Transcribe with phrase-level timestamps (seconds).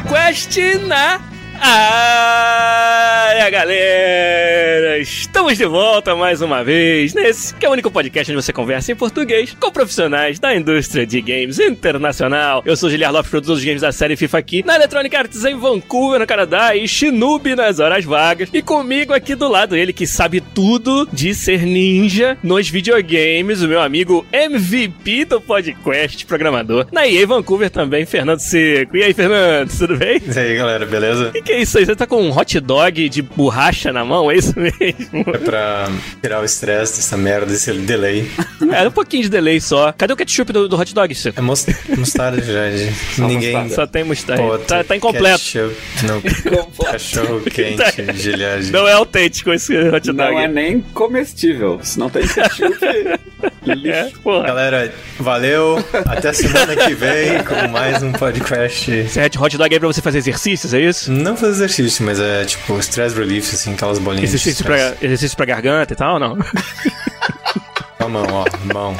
[0.00, 0.56] Podcast
[0.88, 1.20] na
[1.60, 2.81] área,
[3.52, 4.98] galera!
[4.98, 8.92] Estamos de volta mais uma vez nesse que é o único podcast onde você conversa
[8.92, 12.62] em português com profissionais da indústria de games internacional.
[12.64, 15.54] Eu sou Giliar Lopes, produtor dos games da série FIFA aqui na Electronic Arts em
[15.54, 18.48] Vancouver, no Canadá, e Shinobi nas horas vagas.
[18.54, 23.68] E comigo aqui do lado ele que sabe tudo de ser ninja nos videogames, o
[23.68, 26.86] meu amigo MVP do podcast, programador.
[26.90, 28.96] Na EA Vancouver também, Fernando Seco.
[28.96, 30.22] E aí, Fernando, tudo bem?
[30.34, 31.32] E aí, galera, beleza?
[31.34, 31.84] E que é isso aí?
[31.84, 35.24] Você tá com um hot dog de borracha na mão, é isso mesmo?
[35.34, 35.88] É pra
[36.20, 38.30] tirar o estresse dessa merda, desse delay.
[38.72, 39.92] É, um pouquinho de delay só.
[39.92, 41.38] Cadê o ketchup do, do hot dog, Chico?
[41.38, 42.70] É mos- mostarda já.
[42.70, 43.68] de- Ninguém.
[43.70, 44.58] Só tem mostarda.
[44.60, 45.38] Tá, tá incompleto.
[45.40, 48.70] ketchup no cachorro quente de ilhagem.
[48.70, 50.16] Não é autêntico esse hot dog.
[50.32, 51.80] Não é nem comestível.
[51.82, 52.76] Se não tem ketchup,
[53.64, 54.46] É, porra.
[54.46, 55.84] Galera, valeu.
[56.06, 58.90] Até semana que vem com mais um podcast.
[58.90, 61.10] Esse hot dog aí é pra você fazer exercícios, é isso?
[61.12, 64.30] Não fazer exercício, mas é tipo stress relief, assim, aquelas bolinhas.
[64.30, 66.36] Exercício pra, exercício pra garganta e tal, não?
[68.02, 68.44] A mão, ó.
[68.74, 68.96] Mão.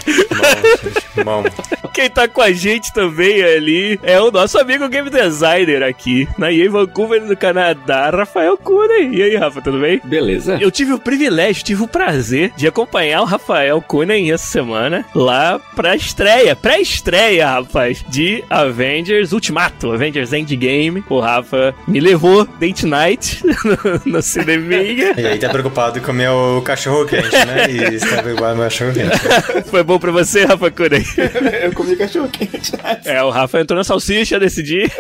[1.25, 1.43] Mão.
[1.43, 1.45] Mão.
[1.93, 6.53] Quem tá com a gente também ali é o nosso amigo game designer aqui, na
[6.53, 9.13] EA Vancouver, no Canadá, Rafael Kunen.
[9.13, 10.01] E aí, Rafa, tudo bem?
[10.05, 10.57] Beleza?
[10.61, 15.61] Eu tive o privilégio, tive o prazer de acompanhar o Rafael Kunen essa semana lá
[15.75, 21.03] pra estreia, pré-estreia, rapaz, de Avengers Ultimato, Avengers Endgame.
[21.09, 25.15] O Rafa me levou date night no, no cineminha.
[25.17, 27.67] E aí tá preocupado com o meu cachorro quente, né?
[27.69, 28.92] E você tá preocupado com o meu cachorro
[29.71, 31.05] Foi bom pra você, Rafa Kunen?
[31.63, 32.73] Eu comi cachorro quente.
[33.05, 34.91] É, o Rafa entrou na salsicha nesse dia.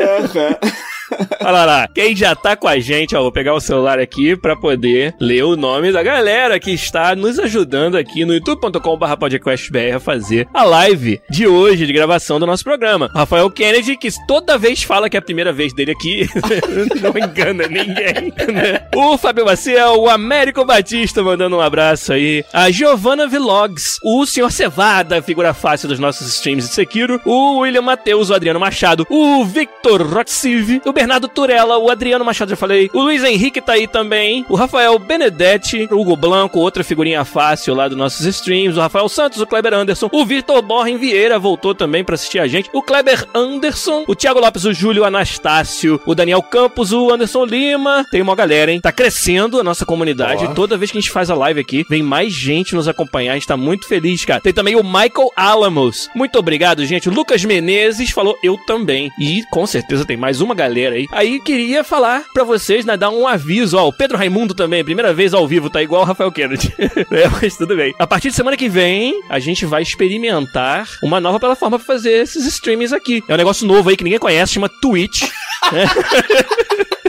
[1.40, 4.56] Olha lá, quem já tá com a gente, ó, vou pegar o celular aqui pra
[4.56, 10.00] poder ler o nome da galera que está nos ajudando aqui no youtube.com.br podcastbr a
[10.00, 13.10] fazer a live de hoje, de gravação do nosso programa.
[13.14, 16.28] Rafael Kennedy, que toda vez fala que é a primeira vez dele aqui,
[17.00, 18.86] não engana ninguém, né?
[18.94, 24.50] O Fábio Maciel, o Américo Batista mandando um abraço aí, a Giovanna Vlogs, o Senhor
[24.50, 29.44] Cevada, figura fácil dos nossos streams de Sekiro, o William Matheus, o Adriano Machado, o
[29.44, 33.88] Victor Rotsiv, o Bernardo Turella, o Adriano Machado, já falei, o Luiz Henrique tá aí
[33.88, 38.80] também, o Rafael Benedetti, o Hugo Blanco, outra figurinha fácil lá dos nossos streams, o
[38.80, 42.70] Rafael Santos, o Kleber Anderson, o Vitor Borren Vieira voltou também pra assistir a gente,
[42.72, 48.06] o Kleber Anderson, o Thiago Lopes, o Júlio Anastácio, o Daniel Campos, o Anderson Lima,
[48.08, 48.80] tem uma galera, hein?
[48.80, 50.54] Tá crescendo a nossa comunidade, Ó.
[50.54, 53.34] toda vez que a gente faz a live aqui, vem mais gente nos acompanhar, a
[53.34, 54.40] gente tá muito feliz, cara.
[54.40, 57.08] Tem também o Michael Alamos, muito obrigado, gente.
[57.08, 61.06] O Lucas Menezes falou eu também, e com certeza tem mais uma galera aí.
[61.10, 65.12] Aí queria falar pra vocês, né, dar um aviso, ó, o Pedro Raimundo também, primeira
[65.12, 66.72] vez ao vivo, tá igual o Rafael Kennedy.
[66.78, 67.94] é, mas tudo bem.
[67.98, 72.22] A partir de semana que vem, a gente vai experimentar uma nova plataforma pra fazer
[72.22, 73.22] esses streamings aqui.
[73.28, 75.28] É um negócio novo aí que ninguém conhece, chama Twitch.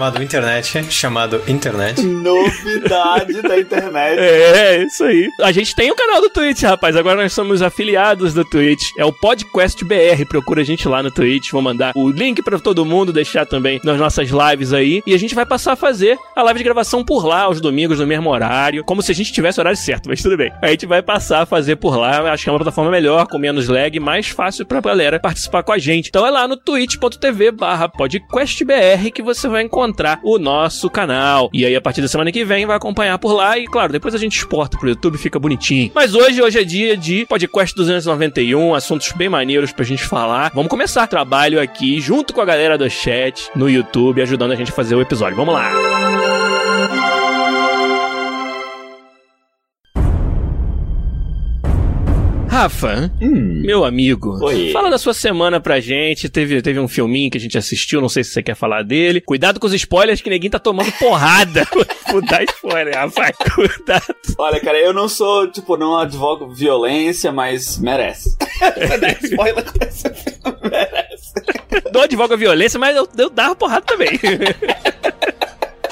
[0.00, 2.02] Chamado internet, chamado internet.
[2.02, 4.18] Novidade da internet.
[4.60, 5.28] É, isso aí.
[5.40, 6.96] A gente tem o canal do Twitch, rapaz.
[6.96, 8.82] Agora nós somos afiliados do Twitch.
[8.96, 10.24] É o Podcast BR.
[10.28, 11.50] Procura a gente lá no Twitch.
[11.50, 15.02] Vou mandar o link pra todo mundo, deixar também nas nossas lives aí.
[15.06, 17.98] E a gente vai passar a fazer a live de gravação por lá, aos domingos,
[18.00, 18.84] no mesmo horário.
[18.84, 20.52] Como se a gente tivesse o horário certo, mas tudo bem.
[20.62, 22.32] A gente vai passar a fazer por lá.
[22.32, 25.72] Acho que é uma plataforma melhor, com menos lag, mais fácil pra galera participar com
[25.72, 26.08] a gente.
[26.08, 29.89] Então é lá no twitch.tv barra podcastbr que você vai encontrar
[30.22, 31.50] o nosso canal.
[31.52, 33.58] E aí, a partir da semana que vem, vai acompanhar por lá.
[33.58, 35.90] E claro, depois a gente exporta pro YouTube, fica bonitinho.
[35.94, 40.50] Mas hoje, hoje é dia de podcast 291, assuntos bem maneiros pra gente falar.
[40.54, 44.70] Vamos começar trabalho aqui, junto com a galera do chat, no YouTube, ajudando a gente
[44.70, 45.36] a fazer o episódio.
[45.36, 46.59] Vamos lá!
[52.50, 53.62] Rafa, Hum.
[53.64, 54.72] meu amigo, Oi.
[54.72, 56.28] fala da sua semana pra gente.
[56.28, 59.20] Teve, teve um filminho que a gente assistiu, não sei se você quer falar dele.
[59.20, 61.64] Cuidado com os spoilers que ninguém tá tomando porrada.
[62.10, 63.32] Vou dar spoiler, Rafa.
[63.54, 64.04] Cuidado.
[64.36, 68.36] Olha, cara, eu não sou, tipo, não advogo violência, mas merece.
[69.22, 71.32] Spoiler com esse filme merece.
[71.94, 74.08] Não advogo a violência, mas eu, eu dava porrada também.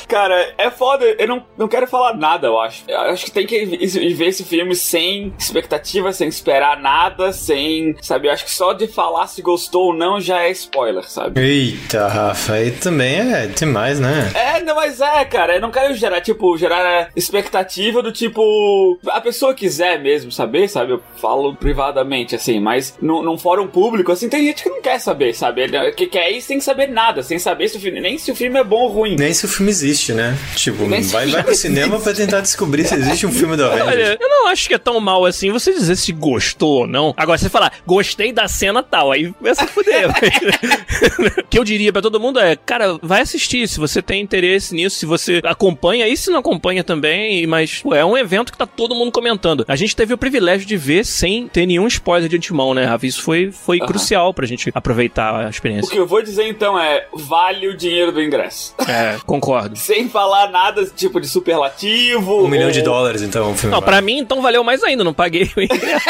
[0.09, 1.05] Cara, é foda.
[1.19, 2.85] Eu não, não quero falar nada, eu acho.
[2.89, 7.95] Eu acho que tem que ver esse filme sem expectativa, sem esperar nada, sem.
[8.01, 8.29] Sabe?
[8.29, 11.41] Eu acho que só de falar se gostou ou não já é spoiler, sabe?
[11.41, 14.31] Eita, Rafa, aí também é demais, né?
[14.35, 15.57] É, não, mas é, cara.
[15.57, 18.99] Eu não quero gerar, tipo, gerar expectativa do tipo.
[19.09, 20.93] A pessoa quiser mesmo saber, sabe?
[20.93, 24.99] Eu falo privadamente, assim, mas no, num fórum público, assim, tem gente que não quer
[24.99, 25.69] saber, sabe?
[25.93, 28.01] Que quer ir sem saber nada, sem saber se o filme.
[28.01, 29.17] Nem se o filme é bom ou ruim.
[29.17, 30.37] Nem se o filme existe, né?
[30.55, 33.89] Tipo, vai, vai no cinema pra tentar descobrir se existe um filme do Avengers.
[33.89, 37.15] Olha, eu não acho que é tão mal assim você dizer se gostou ou não.
[37.17, 40.09] Agora, você falar, gostei da cena tal, aí vai se fuder.
[41.45, 44.75] o que eu diria pra todo mundo é, cara, vai assistir se você tem interesse
[44.75, 48.59] nisso, se você acompanha, e se não acompanha também, mas pô, é um evento que
[48.59, 49.65] tá todo mundo comentando.
[49.69, 53.07] A gente teve o privilégio de ver sem ter nenhum spoiler de antemão, né, Rafa?
[53.07, 53.87] Isso foi, foi uhum.
[53.87, 55.89] crucial pra gente aproveitar a experiência.
[55.89, 58.75] O que eu vou dizer então é, vale o dinheiro do ingresso.
[58.87, 59.77] É, concordo.
[59.89, 62.35] Sem falar nada tipo de superlativo.
[62.35, 62.49] Um ou...
[62.49, 63.53] milhão de dólares, então.
[63.53, 63.91] O filme não, vale.
[63.91, 66.07] pra mim, então valeu mais ainda, não paguei o ingresso.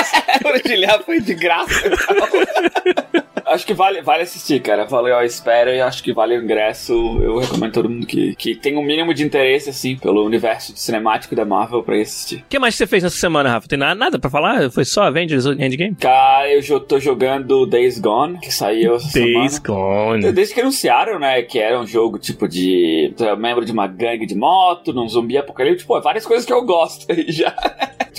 [0.98, 1.70] o foi de graça.
[3.48, 4.84] acho que vale, vale assistir, cara.
[4.84, 6.92] Valeu a espera e acho que vale o ingresso.
[7.20, 11.34] Eu recomendo todo mundo que, que tem um mínimo de interesse, assim, pelo universo cinemático
[11.34, 12.36] da Marvel pra ir assistir.
[12.36, 13.68] O que mais você fez nessa semana, Rafa?
[13.68, 14.70] Tem nada pra falar?
[14.70, 15.94] Foi só Avengers Endgame?
[15.96, 19.60] Cara, eu tô jogando Days Gone, que saiu essa Days semana.
[19.66, 20.32] Gone.
[20.32, 24.34] Desde que anunciaram, né, que era um jogo tipo de membro de uma gangue de
[24.34, 27.54] moto, num zumbi apocalíptico, pô, várias coisas que eu gosto aí já.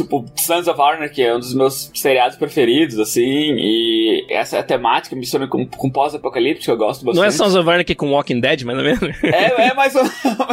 [0.04, 4.64] Tipo, Sons of Anarchy é um dos meus seriados preferidos, assim, e essa é a
[4.64, 7.22] temática, mistura com, com pós-apocalíptico, eu gosto bastante.
[7.22, 9.24] Não é Sons of Anarchy com Walking Dead, mais ou menos?
[9.24, 10.04] É, é mais ou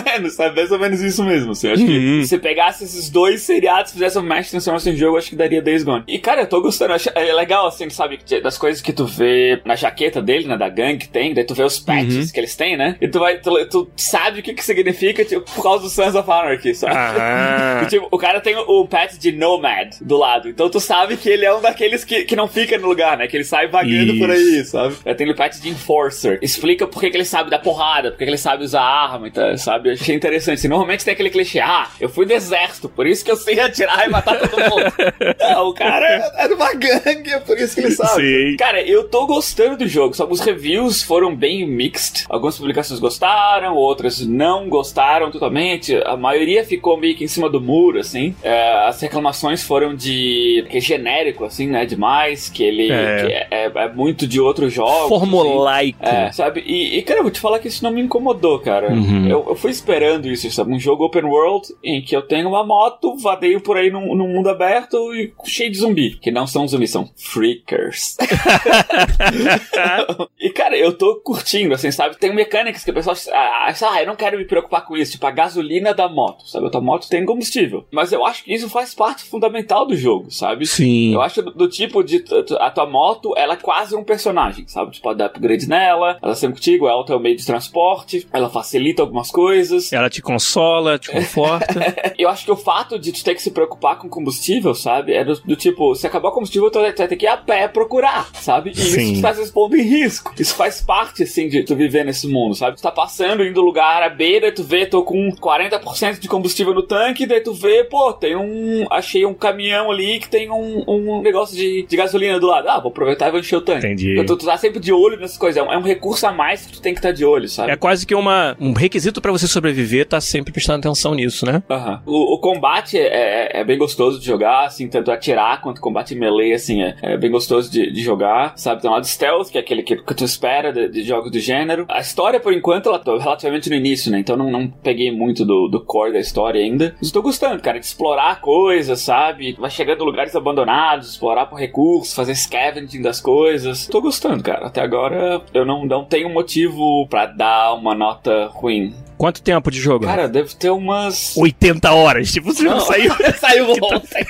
[0.04, 0.56] menos, sabe?
[0.56, 1.70] Mais ou menos isso mesmo, assim.
[1.70, 1.88] Acho uhum.
[1.88, 5.62] que se pegasse esses dois seriados, fizesse uma match transformação em jogo, acho que daria
[5.62, 6.04] Days Gone.
[6.06, 9.60] E, cara, eu tô gostando, acho, é legal, assim, sabe, das coisas que tu vê
[9.64, 12.32] na jaqueta dele, né, da gangue que tem, daí tu vê os patches uhum.
[12.32, 12.96] que eles têm, né?
[13.00, 16.14] E tu vai, tu, tu sabe o que que significa, tipo, por causa do Sons
[16.14, 16.94] of Anarchy, sabe?
[16.96, 17.82] Ah.
[17.84, 21.16] e, tipo, o cara tem o, o patch de Nomad do lado, então tu sabe
[21.16, 23.26] que ele é um daqueles que, que não fica no lugar, né?
[23.26, 24.18] Que ele sai vagando Isso.
[24.18, 25.14] por aí, sabe?
[25.14, 26.38] Tem o patch de Enforcer.
[26.42, 29.28] Explica por que, que ele sabe dar porrada, por que, que ele sabe usar arma,
[29.28, 29.88] então, sabe?
[29.88, 30.58] Eu achei interessante.
[30.58, 33.58] Assim, normalmente tem aquele clichê, ah, eu fui do exército, por isso que eu sei
[33.60, 34.92] atirar e matar todo mundo.
[35.40, 38.22] não, o cara é de uma gangue, é por isso que ele sabe.
[38.22, 38.56] Sim.
[38.56, 42.24] Cara, eu tô gostando do jogo, só os reviews foram bem mixed.
[42.28, 45.94] Algumas publicações gostaram, outras não gostaram totalmente.
[46.04, 48.34] A maioria ficou meio que em cima do muro, assim.
[48.42, 51.86] É, as reclamações foram de que é genérico, assim, né?
[51.86, 55.08] Demais, que ele é, que é, é, é muito de outros jogos.
[55.08, 55.98] Formulaico.
[56.02, 56.16] Assim.
[56.16, 56.62] É, sabe?
[56.66, 58.92] E, e, cara, eu vou te falar que isso não me incomodou, cara.
[58.92, 59.26] Uhum.
[59.26, 60.72] Eu, eu fui esperando isso, sabe?
[60.72, 64.28] Um jogo open world em que eu tenho uma moto, vadeio por aí num, num
[64.28, 66.16] mundo aberto e cheio de zumbi.
[66.16, 68.16] Que não são zumbis, são freakers.
[70.38, 72.18] e, cara, eu tô curtindo, assim, sabe?
[72.18, 75.12] Tem mecânicas que o pessoal acha, ah, eu não quero me preocupar com isso.
[75.12, 76.66] Tipo, a gasolina da moto, sabe?
[76.66, 77.86] A tua moto tem combustível.
[77.90, 80.66] Mas eu acho que isso faz parte fundamental do jogo, sabe?
[80.66, 81.14] Sim.
[81.14, 82.24] Eu acho do, do tipo de.
[82.58, 84.92] A tua moto, ela é quase um personagem, sabe?
[84.92, 88.48] Tu pode dar upgrade nela, ela sempre contigo, ela é o meio de transporte, ela
[88.48, 89.92] facilita algumas coisas.
[89.92, 91.94] Ela te consola, te conforta.
[92.18, 95.12] eu acho que o fato de tu ter que se preocupar com combustível, sabe?
[95.12, 97.68] É do, do tipo, se acabar o combustível, tu vai ter que ir a pé
[97.68, 98.70] procurar, sabe?
[98.70, 99.12] E Sim.
[99.12, 100.34] isso tá se expondo em risco.
[100.38, 102.76] Isso faz parte, assim, de tu viver nesse mundo, sabe?
[102.76, 106.82] Tu tá passando, indo lugar à beira, tu vê, tô com 40% de combustível no
[106.82, 108.86] tanque, daí tu vê, pô, tem um.
[108.96, 112.68] Achei um caminhão ali que tem um, um negócio de, de gasolina do lado.
[112.68, 113.86] Ah, vou aproveitar e vou encher o tanque.
[113.86, 114.14] Entendi.
[114.24, 115.62] Tu, tu tá sempre de olho nessas coisas.
[115.62, 117.48] É um, é um recurso a mais que tu tem que estar tá de olho,
[117.48, 117.72] sabe?
[117.72, 121.62] É quase que uma, um requisito para você sobreviver, tá sempre prestando atenção nisso, né?
[121.68, 122.02] Aham.
[122.06, 126.14] O, o, combate é, é, é, bem gostoso de jogar, assim, tanto atirar quanto combate
[126.14, 128.80] melee, assim, é, é bem gostoso de, de, jogar, sabe?
[128.80, 131.38] Tem um lado stealth, que é aquele que, que tu espera de, de, jogos do
[131.38, 131.86] gênero.
[131.88, 134.18] A história, por enquanto, ela tá relativamente no início, né?
[134.18, 136.94] Então não, não peguei muito do, do core da história ainda.
[137.00, 139.56] Mas tô gostando, cara, de explorar coisas, sabe?
[139.58, 143.86] Vai chegando em lugares abandonados, explorar por recursos, fazer scavenging das coisas.
[143.86, 144.66] Tô gostando, cara.
[144.66, 148.94] Até agora eu não, não tenho motivo para dar uma nota ruim.
[149.16, 150.04] Quanto tempo de jogo?
[150.04, 151.34] Cara, deve ter umas.
[151.36, 152.30] 80 horas.
[152.30, 153.10] Tipo, você não, saiu.
[153.40, 154.26] saiu ontem.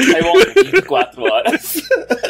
[0.00, 1.82] saiu ontem, 24 horas.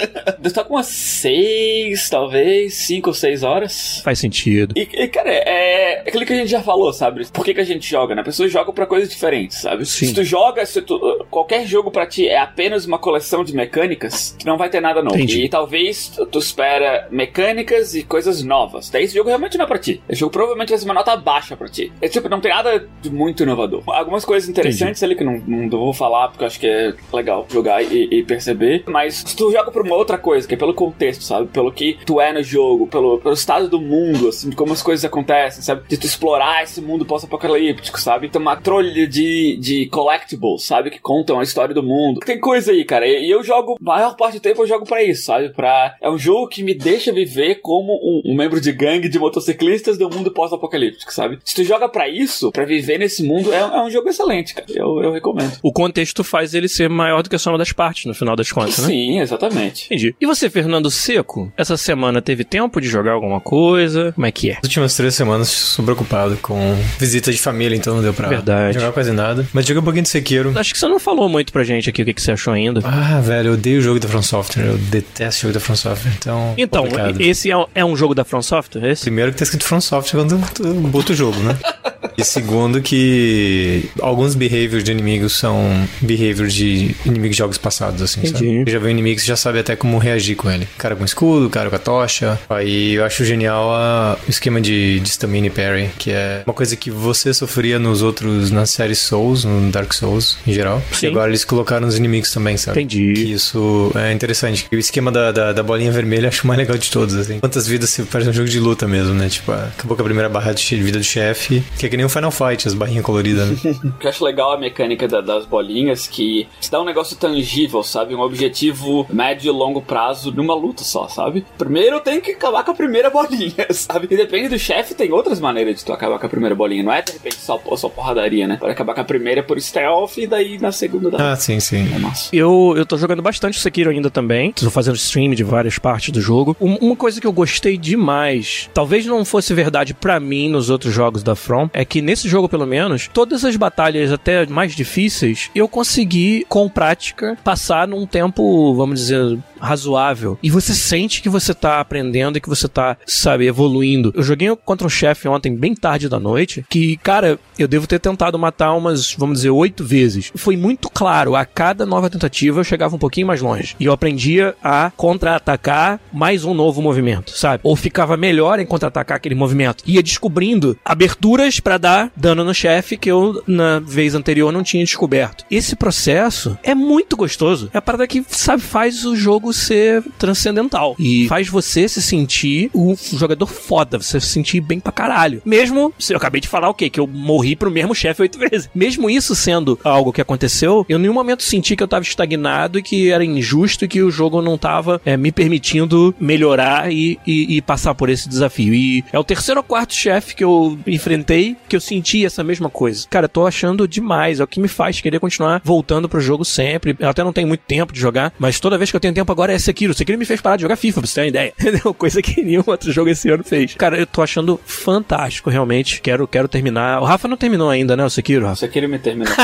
[0.38, 4.00] deve estar com umas 6, talvez, 5 ou 6 horas.
[4.02, 4.75] Faz sentido.
[4.76, 7.26] E, e, cara, é aquilo que a gente já falou, sabe?
[7.33, 8.23] Por que, que a gente joga, né?
[8.23, 9.85] Pessoas jogam pra coisas diferentes, sabe?
[9.87, 10.07] Sim.
[10.07, 14.35] Se tu joga, se tu, qualquer jogo pra ti é apenas uma coleção de mecânicas,
[14.38, 15.16] que não vai ter nada novo.
[15.16, 15.45] Entendi.
[15.45, 18.90] E talvez tu espera mecânicas e coisas novas.
[18.90, 20.02] Daí esse jogo realmente não é pra ti.
[20.09, 21.92] Esse jogo provavelmente vai ser uma nota baixa pra ti.
[22.00, 23.83] É tipo, não tem nada de muito inovador.
[23.87, 25.23] Algumas coisas interessantes Entendi.
[25.23, 28.23] ali que não, não vou falar porque eu acho que é legal jogar e, e,
[28.23, 28.85] perceber.
[28.87, 31.49] Mas se tu joga pro uma outra coisa, que é pelo contexto, sabe?
[31.49, 34.82] Pelo que tu é no jogo, pelo, pelo estado do mundo, assim, de como as
[34.82, 35.82] coisas acontecem, sabe?
[35.88, 38.28] De tu explorar esse mundo pós-apocalíptico, sabe?
[38.28, 40.90] Tem uma trolha de, de collectibles, sabe?
[40.90, 42.20] Que contam a história do mundo.
[42.20, 43.06] Tem coisa aí, cara.
[43.06, 45.50] E, eu jogo, a maior parte do tempo eu jogo pra isso, sabe?
[45.50, 49.18] Pra, é um jogo que me deixa viver como um, um membro de gangue de
[49.18, 51.38] motociclistas do mundo pós-apocalíptico, sabe?
[51.44, 54.66] Se tu joga pra isso, pra viver nesse mundo, é, é um jogo excelente, cara.
[54.70, 55.59] Eu, eu recomendo.
[55.62, 58.52] O contexto faz ele ser maior do que a soma das partes, no final das
[58.52, 58.87] contas, né?
[58.87, 59.79] Sim, exatamente.
[59.87, 60.14] Entendi.
[60.20, 64.12] E você, Fernando Seco, essa semana teve tempo de jogar alguma coisa?
[64.12, 64.54] Como é que é?
[64.54, 68.78] As últimas três semanas super ocupado com visita de família, então não deu pra Verdade.
[68.78, 69.46] jogar quase nada.
[69.52, 70.52] Mas joguei um pouquinho de Sekiro.
[70.56, 72.80] Acho que você não falou muito pra gente aqui o que, que você achou ainda.
[72.84, 74.64] Ah, velho, eu odeio o jogo da From Software.
[74.64, 76.12] Eu detesto o jogo da From Software.
[76.18, 77.20] Então, então complicado.
[77.20, 78.90] esse é, é, um jogo da From Software?
[78.90, 79.02] Esse?
[79.02, 81.56] Primeiro que tá escrito From Software quando tu bota o jogo, né?
[82.16, 88.20] E segundo que alguns behaviors de inimigos são behaviors de inimigos de jogos passados, assim,
[88.20, 88.58] Entendi.
[88.58, 88.70] sabe?
[88.70, 90.69] Já vê um inimigo que já sabe até como reagir com ele.
[90.79, 92.39] Cara com escudo, cara com a tocha.
[92.49, 96.55] Aí eu acho genial a, o esquema de, de stamina e parry, que é uma
[96.55, 100.83] coisa que você sofria nos outros, nas séries Souls, no Dark Souls em geral.
[100.93, 101.07] Sim.
[101.07, 102.81] E agora eles colocaram os inimigos também, sabe?
[102.81, 103.12] Entendi.
[103.15, 104.67] Que isso é interessante.
[104.71, 107.15] E o esquema da, da, da, bolinha vermelha eu acho o mais legal de todos,
[107.15, 107.41] assim.
[107.41, 109.29] Quantas vidas se parece um jogo de luta mesmo, né?
[109.29, 112.09] Tipo, acabou com a primeira barra de vida do chefe, que é que nem um
[112.09, 113.57] Final Fight, as barrinhas coloridas, né?
[113.85, 117.17] o que eu acho legal a mecânica da, das bolinhas, que se dá um negócio
[117.17, 118.15] tangível, sabe?
[118.15, 121.45] Um objetivo médio e longo prazo numa luta só, sabe?
[121.59, 124.09] Primeiro tem que acabar com a primeira bolinha, sabe?
[124.11, 126.83] E depende do chefe, tem outras maneiras de tu acabar com a primeira bolinha.
[126.83, 128.57] Não é de repente só, só porradaria, né?
[128.59, 131.17] Pode acabar com a primeira por stealth e daí na segunda.
[131.21, 131.88] Ah, sim, sim.
[131.95, 132.35] É massa.
[132.35, 134.52] Eu, eu tô jogando bastante Sekiro ainda também.
[134.52, 136.57] Tô fazendo stream de várias partes do jogo.
[136.61, 140.95] Um, uma coisa que eu gostei demais, talvez não fosse verdade para mim nos outros
[140.95, 145.50] jogos da From, é que nesse jogo, pelo menos, todas as batalhas até mais difíceis,
[145.55, 150.38] eu consegui, com prática, passar num tempo, vamos dizer, razoável.
[150.42, 154.12] E você sente que você tá aprendendo e que você tá, sabe, evoluindo.
[154.14, 157.99] Eu joguei contra um chefe ontem, bem tarde da noite, que, cara, eu devo ter
[157.99, 160.33] tentado matar umas, vamos dizer, oito vezes.
[160.35, 163.76] Foi muito claro, a cada nova tentativa eu chegava um pouquinho mais longe.
[163.78, 167.61] E eu aprendia a contra-atacar mais um novo movimento, sabe?
[167.62, 169.85] Ou ficava melhor em contra-atacar aquele movimento.
[169.87, 174.85] Ia descobrindo aberturas para dar dano no chefe que eu, na vez anterior, não tinha
[174.85, 175.45] descoberto.
[175.50, 177.71] Esse processo é muito gostoso.
[177.73, 180.94] É a parada que, sabe, faz o jogo ser transcendental.
[180.99, 185.42] E faz você se sentir um jogador foda, você se sentir bem pra caralho.
[185.44, 186.88] Mesmo, eu acabei de falar o quê?
[186.88, 188.68] Que eu morri pro mesmo chefe oito vezes.
[188.75, 192.78] Mesmo isso sendo algo que aconteceu, eu em nenhum momento senti que eu tava estagnado
[192.78, 197.18] e que era injusto e que o jogo não tava é, me permitindo melhorar e,
[197.26, 198.75] e, e, passar por esse desafio.
[198.75, 202.70] E é o terceiro ou quarto chefe que eu enfrentei que eu senti essa mesma
[202.70, 203.06] coisa.
[203.08, 204.40] Cara, tô achando demais.
[204.40, 206.96] É o que me faz querer continuar voltando pro jogo sempre.
[206.99, 209.33] Eu até não tenho muito tempo de jogar, mas toda vez que eu tenho tempo
[209.33, 209.95] agora é Sekiro.
[209.95, 211.53] Sekiro me fez parar de jogar FIFA, pra você ter uma ideia.
[211.61, 211.95] Entendeu?
[211.95, 213.75] Coisa que nenhum outro jogo esse ano fez.
[213.75, 216.00] Cara, eu tô achando fantástico, realmente.
[216.00, 217.00] Quero, quero terminar.
[217.00, 218.57] O Rafa não terminou ainda, né, o Sekiro, Rafa?
[218.57, 219.33] Sekiro me terminou.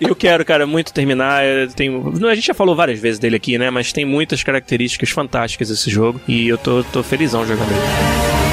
[0.00, 1.42] Eu quero, cara, muito terminar.
[1.74, 1.90] Tem,
[2.30, 3.68] a gente já falou várias vezes dele aqui, né?
[3.68, 6.20] Mas tem muitas características fantásticas esse jogo.
[6.28, 8.47] E eu tô, tô felizão jogando ele.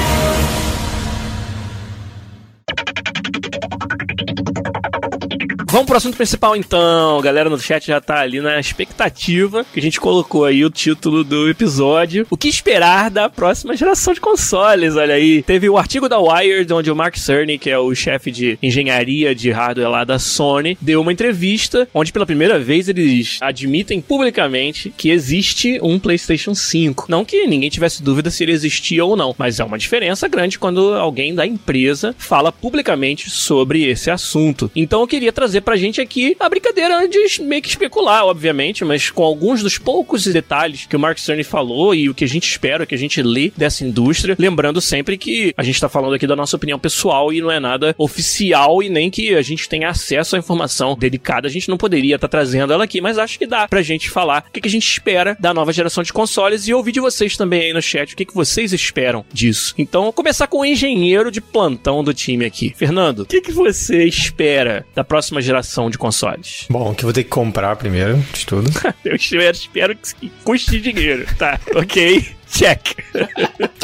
[5.76, 7.18] Vamos pro assunto principal então.
[7.18, 10.70] A galera no chat já tá ali na expectativa que a gente colocou aí o
[10.70, 12.26] título do episódio.
[12.30, 14.96] O que esperar da próxima geração de consoles?
[14.96, 15.42] Olha aí.
[15.42, 19.34] Teve o artigo da Wired, onde o Mark Cerny, que é o chefe de engenharia
[19.34, 24.94] de hardware lá da Sony, deu uma entrevista onde pela primeira vez eles admitem publicamente
[24.96, 27.04] que existe um PlayStation 5.
[27.06, 30.58] Não que ninguém tivesse dúvida se ele existia ou não, mas é uma diferença grande
[30.58, 34.70] quando alguém da empresa fala publicamente sobre esse assunto.
[34.74, 39.10] Então eu queria trazer pra gente aqui a brincadeira de meio que especular, obviamente, mas
[39.10, 42.48] com alguns dos poucos detalhes que o Mark Cerny falou e o que a gente
[42.48, 44.36] espera, o que a gente lê dessa indústria.
[44.38, 47.58] Lembrando sempre que a gente tá falando aqui da nossa opinião pessoal e não é
[47.58, 51.48] nada oficial e nem que a gente tenha acesso à informação dedicada.
[51.48, 54.08] A gente não poderia estar tá trazendo ela aqui, mas acho que dá pra gente
[54.08, 57.36] falar o que, a gente espera da nova geração de consoles e ouvir de vocês
[57.36, 59.74] também aí no chat o que, que vocês esperam disso.
[59.76, 62.72] Então, vou começar com o engenheiro de plantão do time aqui.
[62.76, 65.55] Fernando, o que, que você espera da próxima geração?
[65.56, 66.66] Geração de consoles?
[66.68, 68.70] Bom, que eu vou ter que comprar primeiro, de tudo.
[69.04, 71.26] eu espero, espero que custe dinheiro.
[71.38, 72.28] Tá, ok.
[72.50, 72.96] Check.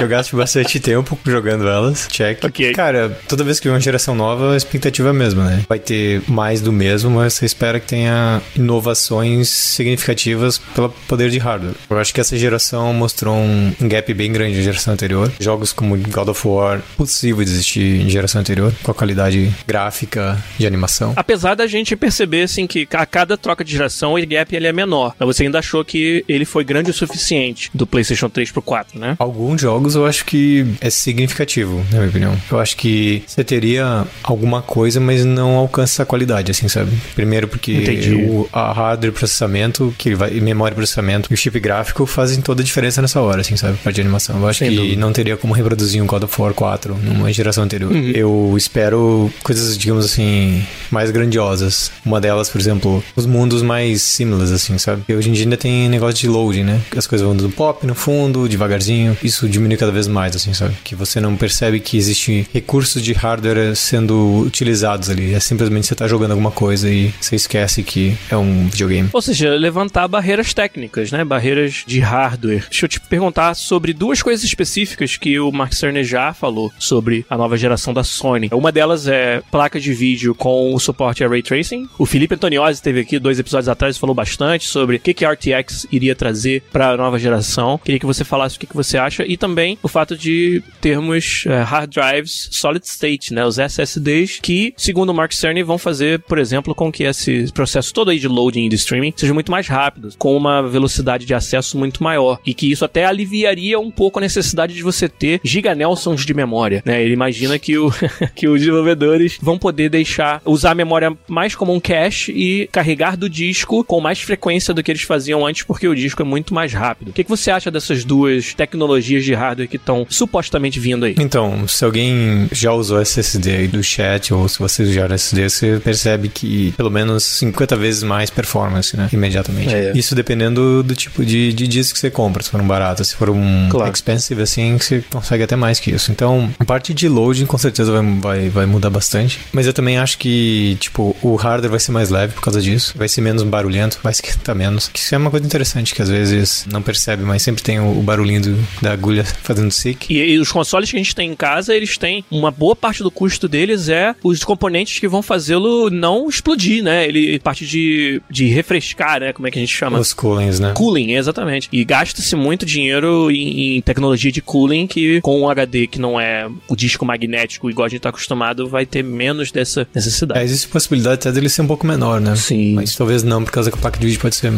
[0.01, 2.09] eu gasto bastante tempo jogando elas.
[2.11, 2.45] Check.
[2.45, 2.73] Ok.
[2.73, 5.65] Cara, toda vez que vem uma geração nova, a expectativa é a mesma, né?
[5.69, 11.39] Vai ter mais do mesmo, mas você espera que tenha inovações significativas pelo poder de
[11.39, 11.75] hardware.
[11.89, 15.33] Eu acho que essa geração mostrou um gap bem grande da geração anterior.
[15.39, 20.43] Jogos como God of War, possível de existir em geração anterior, com a qualidade gráfica
[20.59, 21.13] de animação.
[21.17, 24.73] Apesar da gente perceber, assim, que a cada troca de geração o gap ele é
[24.73, 25.15] menor.
[25.19, 28.99] Mas você ainda achou que ele foi grande o suficiente do PlayStation 3 pro 4,
[28.99, 29.17] né?
[29.19, 32.37] Alguns jogos eu acho que é significativo, na minha opinião.
[32.51, 36.91] Eu acho que você teria alguma coisa, mas não alcança a qualidade, assim, sabe?
[37.15, 37.83] Primeiro porque
[38.29, 42.65] o a hardware processamento, que vai, memória processamento e o chip gráfico fazem toda a
[42.65, 43.79] diferença nessa hora, assim, sabe?
[43.79, 44.39] Parte de animação.
[44.39, 45.01] Eu acho Sem que dúvida.
[45.01, 47.93] não teria como reproduzir um God of War 4 numa geração anterior.
[47.93, 48.11] Uhum.
[48.15, 51.91] Eu espero coisas, digamos assim, mais grandiosas.
[52.05, 54.99] Uma delas, por exemplo, os mundos mais seamless, assim, sabe?
[54.99, 56.81] Porque hoje em dia ainda tem negócio de loading, né?
[56.97, 59.17] As coisas vão do pop no fundo, devagarzinho.
[59.23, 60.75] Isso diminui cada vez mais, assim, sabe?
[60.85, 65.35] Que você não percebe que existe recursos de hardware sendo utilizados ali.
[65.35, 69.09] É simplesmente você tá jogando alguma coisa e você esquece que é um videogame.
[69.13, 71.25] Ou seja, levantar barreiras técnicas, né?
[71.25, 72.67] Barreiras de hardware.
[72.71, 77.25] Deixa eu te perguntar sobre duas coisas específicas que o Mark Cerner já falou sobre
[77.29, 78.49] a nova geração da Sony.
[78.53, 81.89] Uma delas é placa de vídeo com suporte a Ray Tracing.
[81.99, 85.25] O Felipe Antoniozzi esteve aqui dois episódios atrás e falou bastante sobre o que, que
[85.25, 87.79] a RTX iria trazer para a nova geração.
[87.83, 91.45] Queria que você falasse o que, que você acha e também o fato de termos
[91.47, 93.45] é, hard drives solid state, né?
[93.45, 97.93] Os SSDs que, segundo o Mark Cerny, vão fazer, por exemplo, com que esse processo
[97.93, 101.35] todo aí de loading e de streaming seja muito mais rápido, com uma velocidade de
[101.35, 105.39] acesso muito maior e que isso até aliviaria um pouco a necessidade de você ter
[105.45, 107.03] giga Nelsons de memória, né?
[107.03, 107.93] Ele imagina que, o,
[108.35, 113.15] que os desenvolvedores vão poder deixar usar a memória mais como um cache e carregar
[113.15, 116.55] do disco com mais frequência do que eles faziam antes, porque o disco é muito
[116.55, 117.09] mais rápido.
[117.11, 118.22] O que, que você acha dessas duas
[118.57, 121.15] tecnologias de hardware que estão supostamente vindo aí?
[121.19, 125.81] Então, se alguém já usou SSD aí do chat ou se você já SSD, você
[125.83, 129.09] percebe que pelo menos 50 vezes mais performance, né?
[129.13, 129.75] Imediatamente.
[129.75, 129.93] É.
[129.95, 132.43] Isso dependendo do tipo de, de disco que você compra.
[132.43, 133.93] Se for um barato, se for um claro.
[133.93, 136.11] expensive assim, você consegue até mais que isso.
[136.11, 139.41] Então, a parte de loading com certeza vai, vai, vai mudar bastante.
[139.53, 142.95] Mas eu também acho que, tipo, o hardware vai ser mais leve por causa disso.
[142.97, 144.91] Vai ser menos barulhento, vai esquentar menos.
[144.95, 148.03] Isso é uma coisa interessante que às vezes não percebe, mas sempre tem o, o
[148.13, 150.13] barulhinho do, da agulha fazendo sick.
[150.13, 153.03] E, e, os consoles que a gente tem em casa, eles têm uma boa parte
[153.03, 157.07] do custo deles é os componentes que vão fazê-lo não explodir, né?
[157.07, 159.33] Ele parte de, de refrescar, né?
[159.33, 159.99] Como é que a gente chama?
[159.99, 160.73] Os coolings, né?
[160.75, 161.69] Cooling, exatamente.
[161.73, 166.21] E gasta-se muito dinheiro em, em, tecnologia de cooling que com um HD que não
[166.21, 170.41] é o disco magnético igual a gente tá acostumado, vai ter menos dessa necessidade.
[170.41, 172.37] É, existe possibilidade até dele ser um pouco menor, né?
[172.37, 172.75] Sim.
[172.75, 174.53] Mas talvez não, por causa que a placa de vídeo pode ser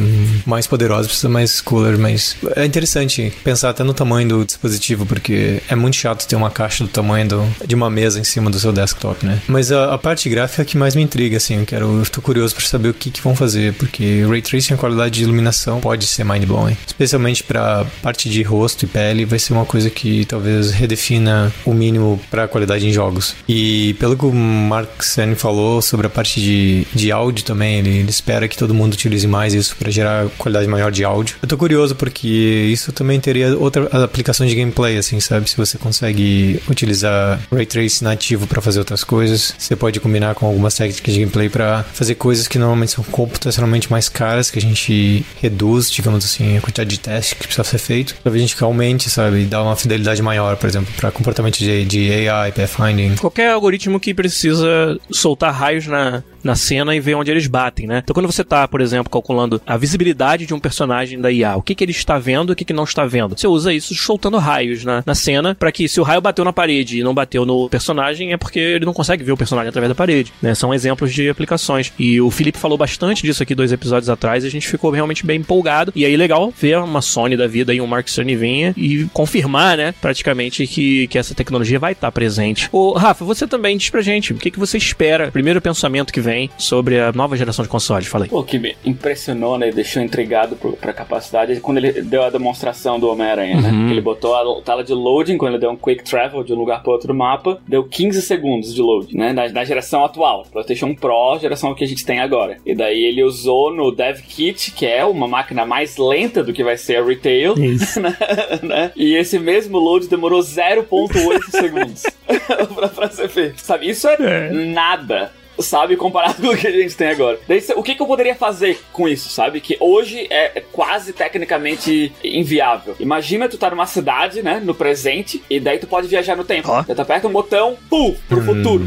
[0.46, 5.62] mais poderosa, precisa mais cooler, mas é interessante pensar até no tamanho do dispositivo, porque
[5.68, 8.58] é muito chato ter uma caixa do tamanho do, de uma mesa em cima do
[8.58, 9.40] seu desktop, né?
[9.46, 12.20] Mas a, a parte gráfica é que mais me intriga, assim, eu quero, eu tô
[12.20, 15.80] curioso para saber o que, que vão fazer, porque Ray Tracing, a qualidade de iluminação
[15.80, 20.24] pode ser mind-blowing, especialmente para parte de rosto e pele, vai ser uma coisa que
[20.24, 23.34] talvez redefina o mínimo para a qualidade em jogos.
[23.48, 27.90] E pelo que o Mark Cerny falou sobre a parte de, de áudio também, ele,
[27.98, 31.36] ele espera que todo mundo utilize mais isso para gerar qualidade maior de áudio.
[31.42, 35.50] Eu tô curioso porque isso também teria outra aplicação de gameplay, assim, sabe?
[35.50, 40.46] Se você consegue utilizar Ray Tracing nativo para fazer outras coisas, você pode combinar com
[40.46, 44.62] algumas técnicas de gameplay para fazer coisas que normalmente são computacionalmente mais caras, que a
[44.62, 48.62] gente reduz, digamos assim, a quantidade de teste que precisa ser feito, pra a gente
[48.62, 49.42] aumente, sabe?
[49.42, 53.16] E dar uma fidelidade maior, por exemplo, para comportamento de, de AI, pathfinding.
[53.16, 58.02] Qualquer algoritmo que precisa soltar raios na, na cena e ver onde eles batem, né?
[58.04, 61.62] Então quando você tá, por exemplo, calculando a visibilidade de um personagem da IA, o
[61.62, 63.94] que, que ele está vendo e o que, que não está vendo, você usa isso
[63.94, 67.14] soltando raios na, na cena para que se o raio bateu na parede e não
[67.14, 70.54] bateu no personagem é porque ele não consegue ver o personagem através da parede, né?
[70.54, 71.92] São exemplos de aplicações.
[71.98, 75.24] E o Felipe falou bastante disso aqui dois episódios atrás e a gente ficou realmente
[75.24, 75.92] bem empolgado.
[75.94, 79.76] E aí legal ver uma Sony da vida e um Mark Cerny venha e confirmar,
[79.76, 82.68] né, praticamente que, que essa tecnologia vai estar presente.
[82.72, 86.20] Ô, Rafa, você também diz pra gente o que, que você espera, primeiro pensamento que
[86.20, 88.28] vem sobre a nova geração de consoles, falei.
[88.28, 92.98] Pô, que me impressionou, né, deixou intrigado pro, pra capacidade quando ele deu a demonstração
[92.98, 93.70] do Homem-Aranha, né?
[93.70, 93.84] uhum.
[93.86, 93.90] né?
[93.90, 96.82] Ele botou a tela de loading, quando ele deu um quick travel de um lugar
[96.82, 99.32] para outro do mapa, deu 15 segundos de load, né?
[99.32, 102.58] Na, na geração atual, PlayStation Pro, geração que a gente tem agora.
[102.64, 106.64] E daí ele usou no Dev Kit, que é uma máquina mais lenta do que
[106.64, 107.54] vai ser a Retail,
[108.00, 108.16] né?
[108.62, 108.92] né?
[108.96, 112.02] E esse mesmo load demorou 0.8 segundos
[112.74, 113.60] pra, pra ser feito.
[113.60, 114.50] Sabe, isso é, é.
[114.50, 115.96] nada sabe?
[115.96, 117.38] Comparado com o que a gente tem agora.
[117.46, 119.60] Daí, o que, que eu poderia fazer com isso, sabe?
[119.60, 122.96] Que hoje é quase tecnicamente inviável.
[122.98, 124.60] Imagina tu tá numa cidade, né?
[124.62, 126.70] No presente, e daí tu pode viajar no tempo.
[126.70, 126.94] Oh.
[126.94, 128.44] Tu aperta um botão, pum, pro hum.
[128.44, 128.84] futuro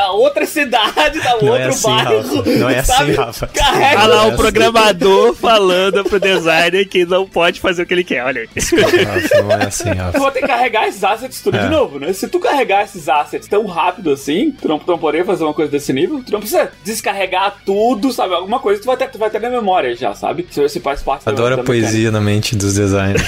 [0.00, 2.16] a outra cidade, da não é outro é assim, bairro.
[2.16, 2.50] Rafa.
[2.50, 3.10] Não é assim, sabe?
[3.10, 3.46] assim, Rafa.
[3.48, 4.00] Carrega.
[4.02, 8.24] Olha lá o programador falando pro designer que não pode fazer o que ele quer,
[8.24, 8.48] olha.
[8.54, 10.18] Rafa, não é assim, Rafa.
[10.18, 11.62] Tu vai ter que carregar esses assets tudo é.
[11.62, 12.12] de novo, né?
[12.12, 15.54] Se tu carregar esses assets tão rápido assim, tu não, tu não poderia fazer uma
[15.54, 18.34] coisa desse nível, tu não precisa descarregar tudo, sabe?
[18.34, 20.46] Alguma coisa tu vai ter, tu vai ter na memória já, sabe?
[20.50, 23.22] Se você faz parte Adoro a poesia na mente dos designers.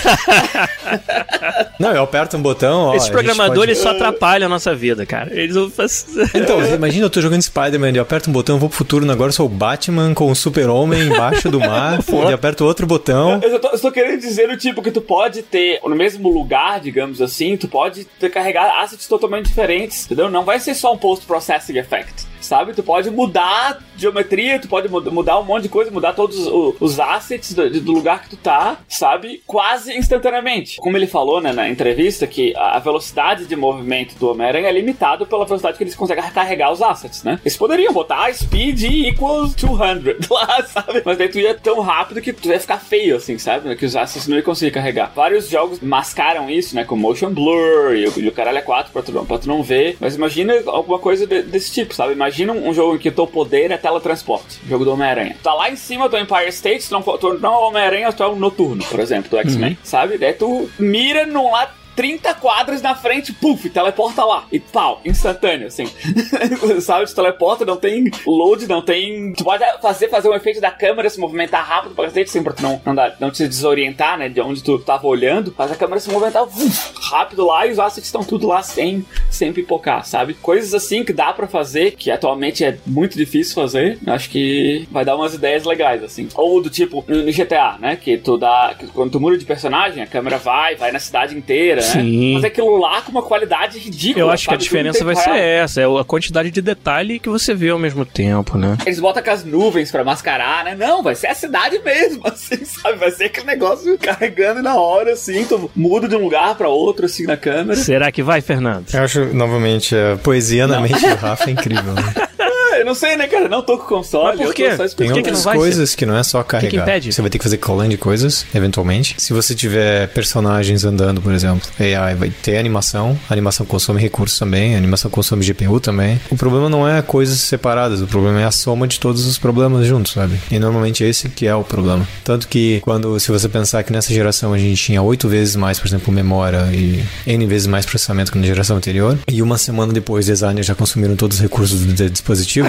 [1.79, 2.95] não, eu aperto um botão, ó.
[2.95, 3.91] Esses programadores pode...
[3.91, 5.31] só atrapalham a nossa vida, cara.
[5.33, 6.25] Eles não fazem...
[6.35, 9.33] Então, imagina eu tô jogando Spider-Man, eu aperto um botão, vou pro futuro, agora eu
[9.33, 13.41] sou o Batman com o super-homem embaixo do mar, e aperto outro botão.
[13.43, 16.29] Eu, eu, tô, eu tô querendo dizer o tipo que tu pode ter, no mesmo
[16.29, 20.31] lugar, digamos assim, tu pode ter carregar assets totalmente diferentes, entendeu?
[20.31, 22.73] Não vai ser só um post-processing effect sabe?
[22.73, 26.37] Tu pode mudar geometria, tu pode mudar um monte de coisa, mudar todos
[26.81, 29.43] os assets do, lugar que tu tá, sabe?
[29.47, 30.77] Quase instantaneamente.
[30.79, 35.25] Como ele falou né, na entrevista, que a velocidade de movimento do Homem-Aranha é limitada
[35.25, 37.39] pela velocidade que eles conseguem carregar os assets, né?
[37.45, 41.03] Eles poderiam botar speed equals 200 lá, sabe?
[41.05, 43.75] Mas daí tu ia tão rápido que tu ia ficar feio, assim, sabe?
[43.77, 45.13] Que os assets não iam conseguir carregar.
[45.15, 46.85] Vários jogos mascaram isso, né?
[46.85, 49.97] Com motion blur e o, caralho é 4 pra tu, tu não ver.
[50.01, 52.13] Mas imagina alguma coisa de, desse tipo, sabe?
[52.13, 54.61] Imagina Imagina um jogo em que o teu poder é teletransporte.
[54.69, 55.37] Jogo do Homem-Aranha.
[55.43, 58.23] Tá lá em cima do Empire State, tu não, tu não é o Homem-Aranha, tu
[58.23, 59.71] é o Noturno, por exemplo, do X-Men.
[59.71, 59.77] Uhum.
[59.85, 60.19] Sabe?
[60.19, 64.45] Daí tu mira num lado 30 quadros na frente, puf, teleporta lá.
[64.51, 65.87] E pau, instantâneo, assim.
[66.81, 69.33] Sabe, te teleporta, não tem load, não tem.
[69.33, 72.53] Tu pode fazer, fazer um efeito da câmera se movimentar rápido pra cacete, assim, pra
[72.53, 75.53] tu não, não, dar, não te desorientar, né, de onde tu tava olhando.
[75.53, 79.05] Faz a câmera se movimentar uf, rápido lá e os assets estão tudo lá sem,
[79.31, 80.35] sem pipocar, sabe?
[80.35, 83.99] Coisas assim que dá pra fazer, que atualmente é muito difícil fazer.
[84.07, 86.29] Acho que vai dar umas ideias legais, assim.
[86.35, 88.75] Ou do tipo, no GTA, né, que tu dá.
[88.79, 91.84] Que quando tu muda de personagem, a câmera vai, vai na cidade inteira?
[91.85, 92.35] Sim.
[92.35, 94.25] Mas aquilo lá com uma qualidade ridícula.
[94.27, 94.57] Eu acho sabe?
[94.57, 97.79] que a diferença vai ser essa, é a quantidade de detalhe que você vê ao
[97.79, 98.77] mesmo tempo, né?
[98.85, 100.75] Eles botam com as nuvens pra mascarar, né?
[100.75, 102.99] Não, vai ser a cidade mesmo, assim, sabe?
[102.99, 107.07] Vai ser aquele negócio carregando na hora, assim, tu muda de um lugar pra outro,
[107.07, 107.77] assim, na câmera.
[107.77, 108.87] Será que vai, Fernando?
[108.93, 112.15] Eu acho, novamente, a poesia na mente do Rafa é incrível, né?
[112.81, 113.49] eu não sei, né, cara?
[113.49, 114.39] Não tô com console.
[114.39, 114.69] Mas por quê?
[114.97, 115.97] Tem por que outras coisas ser?
[115.97, 116.71] que não é só carregar.
[116.71, 117.13] Que que impede?
[117.13, 119.15] Você vai ter que fazer colando de coisas, eventualmente.
[119.19, 123.19] Se você tiver personagens andando, por exemplo, AI vai ter animação.
[123.29, 124.75] A animação consome recursos também.
[124.75, 126.21] A animação consome GPU também.
[126.31, 128.01] O problema não é coisas separadas.
[128.01, 130.39] O problema é a soma de todos os problemas juntos, sabe?
[130.51, 132.07] E normalmente esse que é o problema.
[132.25, 135.79] Tanto que quando, se você pensar que nessa geração a gente tinha oito vezes mais,
[135.79, 139.93] por exemplo, memória e N vezes mais processamento que na geração anterior, e uma semana
[139.93, 142.64] depois designers já consumiram todos os recursos do dispositivo,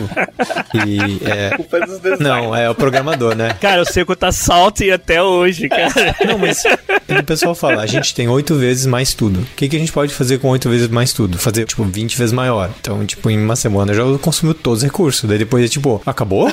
[0.86, 1.51] e é.
[2.19, 3.55] Não, é o programador, né?
[3.60, 6.15] Cara, o Seco tá salty até hoje, cara.
[6.25, 6.63] Não, mas
[7.08, 9.39] o pessoal fala, a gente tem oito vezes mais tudo.
[9.41, 11.38] O que, que a gente pode fazer com oito vezes mais tudo?
[11.38, 12.71] Fazer, tipo, 20 vezes maior.
[12.79, 15.27] Então, tipo, em uma semana já consumiu todos os recursos.
[15.29, 16.51] Daí depois é tipo, acabou?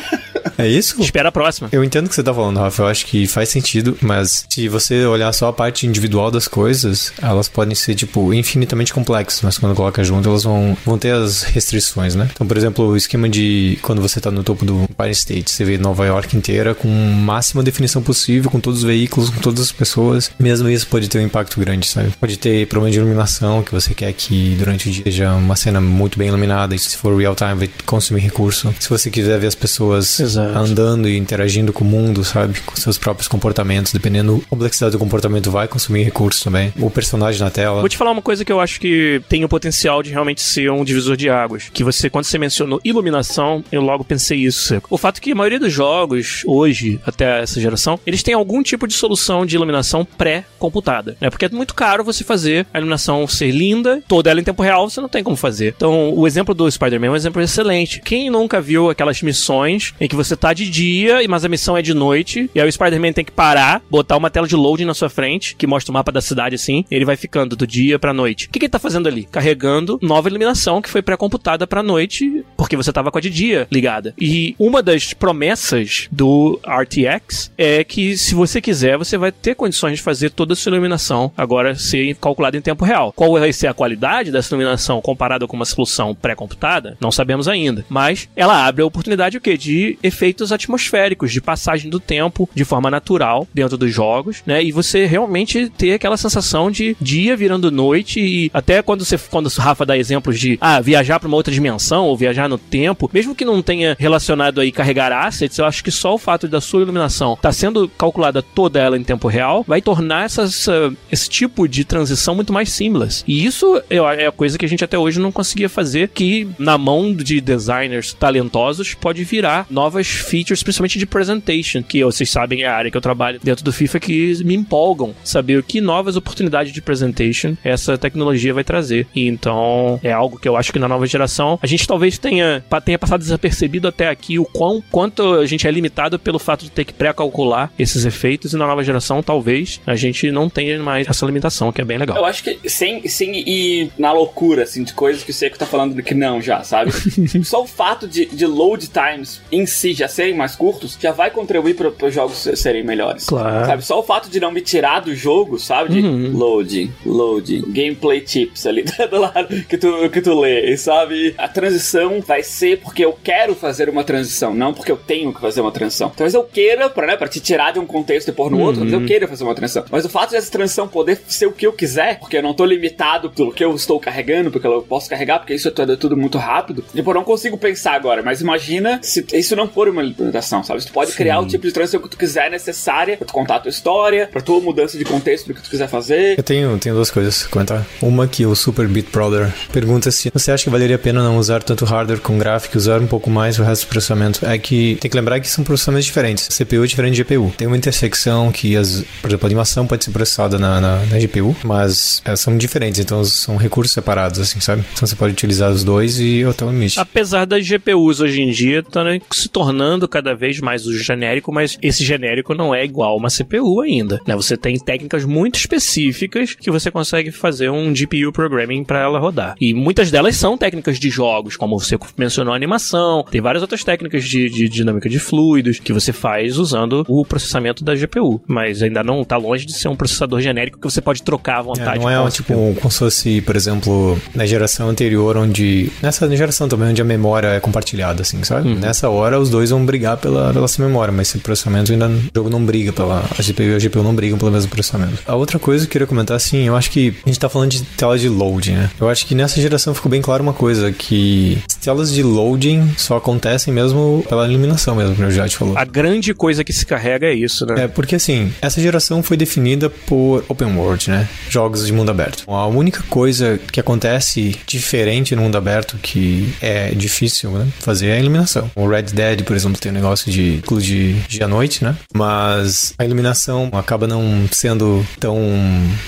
[0.58, 1.00] É isso?
[1.00, 1.68] Espera a próxima.
[1.72, 2.82] Eu entendo o que você tá falando, Rafa.
[2.82, 7.12] Eu acho que faz sentido, mas se você olhar só a parte individual das coisas,
[7.20, 11.42] elas podem ser, tipo, infinitamente complexas, mas quando coloca junto, elas vão, vão ter as
[11.42, 12.28] restrições, né?
[12.32, 15.64] Então, por exemplo, o esquema de quando você tá no topo do Empire State, você
[15.64, 19.72] vê Nova York inteira com máxima definição possível, com todos os veículos, com todas as
[19.72, 20.30] pessoas.
[20.38, 22.10] Mesmo isso pode ter um impacto grande, sabe?
[22.20, 25.80] Pode ter problema de iluminação, que você quer que durante o dia seja uma cena
[25.80, 28.72] muito bem iluminada, e se for real time vai consumir recurso.
[28.78, 30.58] Se você quiser ver as pessoas Exato.
[30.58, 32.60] andando e interagindo com o mundo, sabe?
[32.60, 36.72] Com seus próprios comportamentos, dependendo da complexidade do comportamento, vai consumir recursos também.
[36.78, 37.80] O personagem na tela.
[37.80, 40.70] Vou te falar uma coisa que eu acho que tem o potencial de realmente ser
[40.70, 41.64] um divisor de águas.
[41.72, 43.21] Que você, quando você mencionou iluminação,
[43.70, 44.80] eu logo pensei isso.
[44.90, 48.62] O fato é que a maioria dos jogos, hoje, até essa geração, eles têm algum
[48.62, 51.16] tipo de solução de iluminação pré-computada.
[51.20, 51.30] Né?
[51.30, 54.88] Porque é muito caro você fazer a iluminação ser linda, toda ela em tempo real,
[54.88, 55.74] você não tem como fazer.
[55.76, 58.00] Então, o exemplo do Spider-Man é um exemplo excelente.
[58.00, 61.82] Quem nunca viu aquelas missões em que você tá de dia, mas a missão é
[61.82, 64.94] de noite, e aí o Spider-Man tem que parar, botar uma tela de loading na
[64.94, 68.12] sua frente, que mostra o mapa da cidade assim, ele vai ficando do dia pra
[68.12, 68.46] noite.
[68.46, 69.24] O que, que ele tá fazendo ali?
[69.24, 73.68] Carregando nova iluminação que foi pré-computada pra noite, porque você tava com a de dia
[73.70, 74.14] ligada.
[74.18, 79.96] E uma das promessas do RTX é que se você quiser, você vai ter condições
[79.96, 83.12] de fazer toda a sua iluminação agora ser calculada em tempo real.
[83.12, 86.96] Qual vai ser a qualidade dessa iluminação comparada com uma solução pré-computada?
[87.00, 87.84] Não sabemos ainda.
[87.88, 89.56] Mas ela abre a oportunidade o quê?
[89.56, 94.62] De efeito efeitos atmosféricos de passagem do tempo de forma natural dentro dos jogos, né?
[94.62, 99.46] E você realmente ter aquela sensação de dia virando noite e até quando você quando
[99.46, 103.01] o Rafa dá exemplos de ah, viajar para uma outra dimensão ou viajar no tempo,
[103.12, 106.60] mesmo que não tenha relacionado aí carregar assets, eu acho que só o fato da
[106.60, 111.28] sua iluminação tá sendo calculada toda ela em tempo real vai tornar essas, uh, esse
[111.28, 113.24] tipo de transição muito mais seamless.
[113.26, 116.76] E isso é a coisa que a gente até hoje não conseguia fazer, que na
[116.76, 122.66] mão de designers talentosos pode virar novas features, principalmente de presentation, que vocês sabem é
[122.66, 126.72] a área que eu trabalho dentro do FIFA que me empolgam saber que novas oportunidades
[126.72, 129.06] de presentation essa tecnologia vai trazer.
[129.14, 132.64] E então é algo que eu acho que na nova geração a gente talvez tenha,
[132.92, 136.70] tenha passado desapercebido até aqui o quão, quanto a gente é limitado pelo fato de
[136.70, 141.08] ter que pré-calcular esses efeitos e na nova geração talvez a gente não tenha mais
[141.08, 142.16] essa limitação, que é bem legal.
[142.16, 145.64] Eu acho que sem, sem ir na loucura, assim, de coisas que o Seco tá
[145.64, 146.92] falando que não já, sabe?
[147.44, 151.30] Só o fato de, de load times em si já serem mais curtos já vai
[151.30, 153.24] contribuir para os jogos serem melhores.
[153.24, 153.66] Claro.
[153.66, 153.84] Sabe?
[153.84, 155.94] Só o fato de não me tirar do jogo, sabe?
[155.94, 156.36] De uhum.
[156.36, 161.34] loading, loading, gameplay tips ali do lado que tu, que tu lê, sabe?
[161.38, 165.40] A transição vai ser porque eu quero fazer uma transição, não porque eu tenho que
[165.40, 166.10] fazer uma transição.
[166.10, 168.64] Talvez eu queira, pra, né, pra te tirar de um contexto e pôr no uhum.
[168.64, 169.84] outro, talvez eu queira fazer uma transição.
[169.90, 172.64] Mas o fato dessa transição poder ser o que eu quiser, porque eu não tô
[172.64, 175.96] limitado pelo que eu estou carregando, porque eu posso carregar, porque isso é tudo, é
[175.96, 176.84] tudo muito rápido.
[176.94, 180.84] Tipo, eu não consigo pensar agora, mas imagina se isso não for uma limitação, sabe?
[180.84, 181.16] Tu pode Sim.
[181.16, 184.28] criar o tipo de transição que tu quiser necessária pra tu contar a tua história,
[184.30, 186.38] pra tua mudança de contexto do que tu quiser fazer.
[186.38, 187.86] Eu tenho, tenho duas coisas a comentar.
[188.00, 191.36] Uma que o Super Beat Brother pergunta se você acha que valeria a pena não
[191.38, 194.44] usar tanto hardware com gráfico e usar um pouco mais o resto do processamento.
[194.44, 196.48] É que tem que lembrar que são processamentos diferentes.
[196.48, 197.52] CPU é diferente de GPU.
[197.56, 201.18] Tem uma intersecção que, as, por exemplo, a animação pode ser processada na, na, na
[201.18, 204.84] GPU, mas são diferentes, então são recursos separados, assim, sabe?
[204.92, 206.98] Então você pode utilizar os dois e até o limite.
[206.98, 211.78] Apesar das GPUs hoje em dia tá se tornando cada vez mais o genérico, mas
[211.82, 214.20] esse genérico não é igual a uma CPU ainda.
[214.26, 214.34] Né?
[214.36, 219.54] Você tem técnicas muito específicas que você consegue fazer um GPU programming para ela rodar.
[219.60, 224.24] E muitas delas são técnicas de jogos, como você mencionou animação, tem várias outras técnicas
[224.24, 229.02] de, de dinâmica de fluidos que você faz usando o processamento da GPU, mas ainda
[229.02, 231.98] não tá longe de ser um processador genérico que você pode trocar à vontade.
[231.98, 235.90] É, não é tipo como se fosse, por exemplo, na geração anterior, onde.
[236.02, 238.68] Nessa geração também, onde a memória é compartilhada, assim, sabe?
[238.68, 238.74] Uhum.
[238.76, 242.08] Nessa hora os dois vão brigar pela, pela sua memória, mas esse processamento ainda.
[242.08, 243.24] O jogo não briga pela.
[243.38, 245.18] A GPU e a GPU não brigam pelo mesmo processamento.
[245.26, 247.70] A outra coisa que eu queria comentar, assim, eu acho que a gente tá falando
[247.70, 248.90] de tela de load, né?
[249.00, 252.94] Eu acho que nessa geração ficou bem claro uma coisa, que as telas de loading
[252.96, 255.76] só acontecem mesmo pela iluminação mesmo, como o já te falou.
[255.76, 257.84] A grande coisa que se carrega é isso, né?
[257.84, 261.28] É, porque assim, essa geração foi definida por open world, né?
[261.48, 262.44] Jogos de mundo aberto.
[262.48, 268.16] A única coisa que acontece diferente no mundo aberto que é difícil né, fazer é
[268.16, 268.70] a iluminação.
[268.74, 271.96] O Red Dead, por exemplo, tem um negócio de de dia à noite, né?
[272.14, 275.38] Mas a iluminação acaba não sendo tão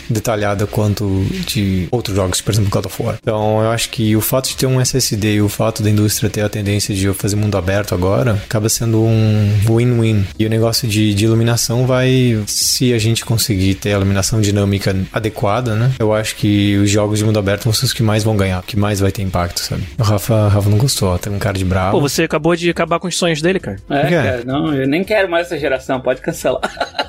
[0.09, 3.18] detalhada quanto de outros jogos, por exemplo, God of War.
[3.20, 6.24] Então, eu acho que o fato de ter um SSD e o fato da indústria
[6.29, 10.25] ter a tendência de fazer mundo aberto agora acaba sendo um win-win.
[10.39, 14.95] E o negócio de, de iluminação vai, se a gente conseguir ter a iluminação dinâmica
[15.13, 15.93] adequada, né?
[15.99, 18.63] Eu acho que os jogos de mundo aberto vão ser os que mais vão ganhar,
[18.63, 19.85] que mais vai ter impacto, sabe?
[19.99, 21.93] O Rafa, Rafa não gostou, tem um cara de bravo.
[21.93, 23.77] Pô, você acabou de acabar com os sonhos dele, cara.
[23.89, 26.61] É, cara, não, eu nem quero mais essa geração, pode cancelar.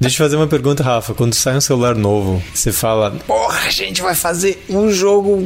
[0.00, 1.14] Deixa eu fazer uma pergunta, Rafa.
[1.14, 5.42] Quando sai um celular novo, você fala, porra, a gente vai fazer um jogo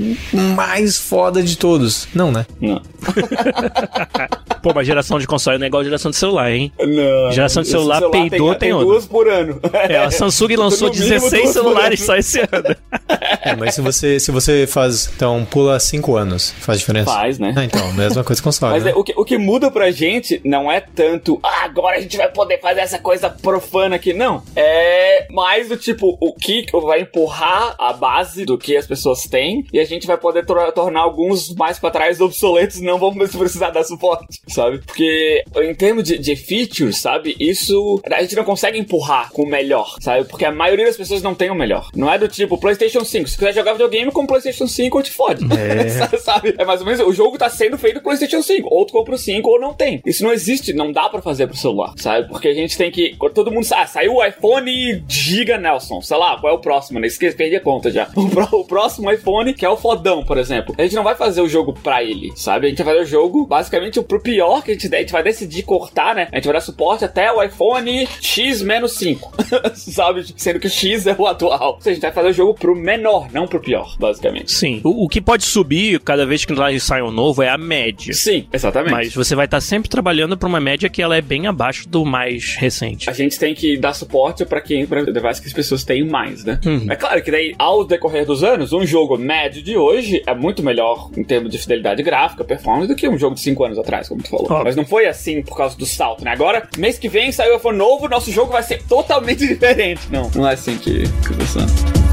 [0.54, 2.08] mais foda de todos.
[2.14, 2.46] Não, né?
[2.60, 2.82] Não.
[4.62, 6.72] Pô, mas geração de console não é igual a geração de celular, hein?
[6.78, 7.32] Não.
[7.32, 9.60] Geração de celular, celular peidou, tem, tem, tem duas por ano.
[9.88, 12.76] É, a Samsung lançou 16 celulares só esse ano.
[13.42, 17.10] É, mas se você, se você faz, então, pula 5 anos, faz diferença?
[17.10, 17.54] Faz, né?
[17.56, 18.74] Ah, então, mesma coisa com console.
[18.74, 18.90] Mas né?
[18.90, 22.16] é, o, que, o que muda pra gente não é tanto, ah, agora a gente
[22.16, 24.12] vai poder fazer essa coisa profana aqui.
[24.12, 24.42] Não.
[24.54, 29.64] É mais do tipo, o que vai empurrar a base do que as pessoas têm
[29.72, 33.70] e a gente vai poder tornar alguns mais pra trás obsoletos não vão mais precisar
[33.70, 34.78] dar suporte, sabe?
[34.78, 37.36] Porque em termos de, de features, sabe?
[37.38, 40.24] Isso a gente não consegue empurrar com o melhor, sabe?
[40.24, 41.88] Porque a maioria das pessoas não tem o melhor.
[41.94, 43.28] Não é do tipo PlayStation 5.
[43.28, 45.44] Se quiser jogar videogame com PlayStation 5, te fode.
[45.52, 45.88] É.
[46.18, 46.54] sabe?
[46.58, 48.68] É mais ou menos o jogo tá sendo feito com PlayStation 5.
[48.70, 50.00] Ou tu compra o 5 ou não tem.
[50.04, 52.28] Isso não existe, não dá para fazer pro celular, sabe?
[52.28, 53.16] Porque a gente tem que.
[53.34, 56.00] Todo mundo sabe, ah, saiu o iPhone Giga Nelson.
[56.00, 57.06] Sei lá, qual é o próximo, né?
[57.06, 58.08] Esqueci, perdi a conta já.
[58.20, 60.74] O, pro, o próximo iPhone, que é o fodão, por exemplo.
[60.76, 62.66] A gente não vai fazer o jogo pra ele, sabe?
[62.66, 65.12] A gente vai fazer o jogo basicamente pro pior pior que a gente a gente
[65.12, 66.28] vai decidir cortar, né?
[66.32, 69.18] A gente vai dar suporte até o iPhone X-5.
[69.76, 70.24] Sabe?
[70.34, 71.74] Sendo que o X é o atual.
[71.74, 74.50] Ou seja, a gente vai fazer o jogo pro menor, não pro pior, basicamente.
[74.50, 74.80] Sim.
[74.82, 78.14] O, o que pode subir cada vez que sai um novo é a média.
[78.14, 78.92] Sim, exatamente.
[78.92, 82.04] Mas você vai estar sempre trabalhando pra uma média que ela é bem abaixo do
[82.04, 83.10] mais recente.
[83.10, 86.44] A gente tem que dar suporte para quem, para device que as pessoas têm mais,
[86.44, 86.58] né?
[86.64, 86.86] Uhum.
[86.90, 90.62] É claro que daí, ao decorrer dos anos, um jogo médio de hoje é muito
[90.62, 94.08] melhor em termos de fidelidade gráfica, performance, do que um jogo de 5 anos atrás,
[94.08, 94.46] como falou.
[94.50, 94.64] Oh.
[94.64, 96.30] Mas não foi assim por causa do salto, né?
[96.30, 100.02] Agora, mês que vem saiu o iPhone novo, nosso jogo vai ser totalmente diferente.
[100.10, 102.09] Não, não é assim que, que funciona.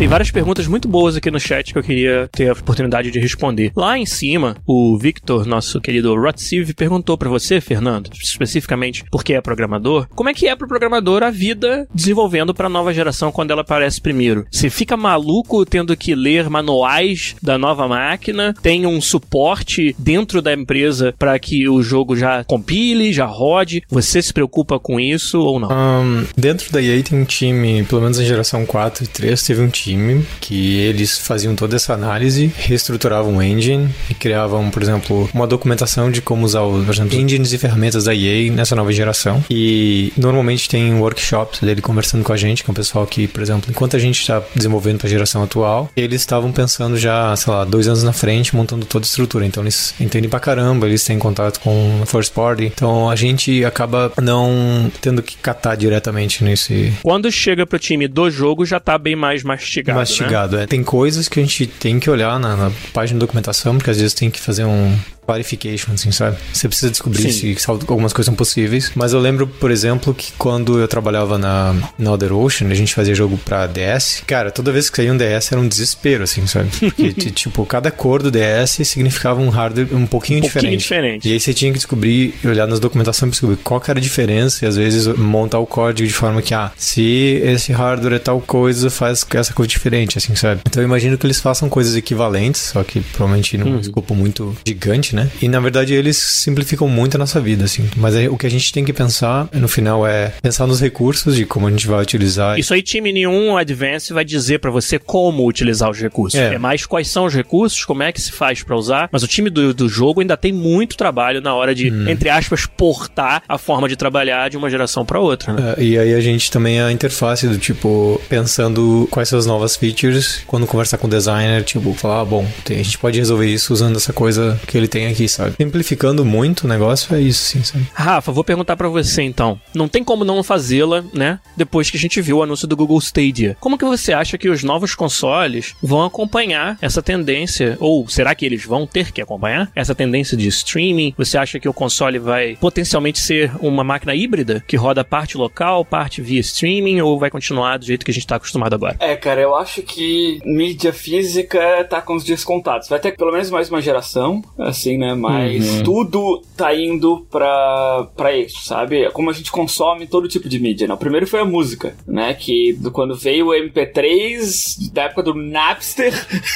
[0.00, 3.20] Tem várias perguntas muito boas aqui no chat que eu queria ter a oportunidade de
[3.20, 3.70] responder.
[3.76, 9.42] Lá em cima, o Victor, nosso querido Rotsiv, perguntou para você, Fernando, especificamente porque é
[9.42, 13.50] programador, como é que é pro programador a vida desenvolvendo para a nova geração quando
[13.50, 14.46] ela aparece primeiro?
[14.50, 18.54] Você fica maluco tendo que ler manuais da nova máquina?
[18.62, 23.82] Tem um suporte dentro da empresa para que o jogo já compile, já rode?
[23.90, 25.68] Você se preocupa com isso ou não?
[25.70, 29.60] Um, dentro da EA tem um time, pelo menos na geração 4 e 3, teve
[29.60, 34.82] um time time que eles faziam toda essa análise, reestruturavam o engine e criavam, por
[34.82, 38.92] exemplo, uma documentação de como usar, por exemplo, engines e ferramentas da EA nessa nova
[38.92, 39.44] geração.
[39.50, 43.70] E normalmente tem workshops dele conversando com a gente, com o pessoal que, por exemplo,
[43.70, 47.64] enquanto a gente está desenvolvendo para a geração atual, eles estavam pensando já, sei lá,
[47.64, 49.44] dois anos na frente, montando toda a estrutura.
[49.44, 52.66] Então eles entendem pra caramba, eles têm contato com first party.
[52.66, 56.92] Então a gente acaba não tendo que catar diretamente nesse.
[57.02, 59.98] Quando chega pro time do jogo, já tá bem mais mastigado mastigado.
[59.98, 60.62] Mastigado, né?
[60.64, 60.66] é.
[60.66, 63.98] Tem coisas que a gente tem que olhar na, na página de documentação, porque às
[63.98, 64.96] vezes tem que fazer um
[65.30, 66.36] clarification, assim, sabe?
[66.52, 67.54] Você precisa descobrir Sim.
[67.56, 68.90] se algumas coisas são possíveis.
[68.94, 72.94] Mas eu lembro, por exemplo, que quando eu trabalhava na, na Other Ocean, a gente
[72.94, 74.22] fazia jogo pra DS.
[74.26, 76.68] Cara, toda vez que saía um DS era um desespero, assim, sabe?
[76.78, 80.78] Porque, tipo, cada cor do DS significava um hardware um pouquinho, um diferente.
[80.78, 81.28] diferente.
[81.28, 84.68] E aí você tinha que descobrir, olhar nas documentações descobrir qual era a diferença e
[84.68, 88.90] às vezes montar o código de forma que, ah, se esse hardware é tal coisa,
[88.90, 90.60] faz essa coisa diferente, assim, sabe?
[90.66, 93.80] Então eu imagino que eles façam coisas equivalentes, só que provavelmente num uhum.
[93.80, 95.19] escopo muito gigante, né?
[95.40, 97.88] E na verdade eles simplificam muito a nossa vida, assim.
[97.96, 101.36] Mas aí, o que a gente tem que pensar no final é pensar nos recursos
[101.36, 102.58] de como a gente vai utilizar.
[102.58, 106.38] Isso aí, time nenhum Advance vai dizer para você como utilizar os recursos.
[106.38, 106.54] É.
[106.54, 106.58] é.
[106.58, 109.08] mais quais são os recursos, como é que se faz para usar.
[109.12, 112.08] Mas o time do, do jogo ainda tem muito trabalho na hora de, hum.
[112.08, 115.52] entre aspas, portar a forma de trabalhar de uma geração para outra.
[115.52, 115.74] Né?
[115.76, 119.76] É, e aí a gente também a interface do tipo, pensando quais são as novas
[119.76, 123.72] features, quando conversar com o designer, tipo, falar, ah, bom, a gente pode resolver isso
[123.72, 125.54] usando essa coisa que ele tem aqui, sabe?
[125.56, 127.86] Simplificando muito o negócio, é isso, sim, sabe?
[127.92, 129.60] Rafa, vou perguntar para você então.
[129.74, 131.38] Não tem como não fazê-la, né?
[131.56, 133.56] Depois que a gente viu o anúncio do Google Stadia.
[133.60, 137.76] Como que você acha que os novos consoles vão acompanhar essa tendência?
[137.80, 141.14] Ou será que eles vão ter que acompanhar essa tendência de streaming?
[141.16, 145.84] Você acha que o console vai potencialmente ser uma máquina híbrida que roda parte local,
[145.84, 148.96] parte via streaming, ou vai continuar do jeito que a gente tá acostumado agora?
[149.00, 152.88] É, cara, eu acho que mídia física tá com os dias contados.
[152.88, 155.14] Vai ter pelo menos mais uma geração, assim, né?
[155.14, 155.82] Mas uhum.
[155.82, 159.04] tudo tá indo pra, pra isso, sabe?
[159.04, 160.92] É como a gente consome todo tipo de mídia, né?
[160.92, 162.34] O primeiro foi a música, né?
[162.34, 166.12] Que do, quando veio o MP3, da época do Napster,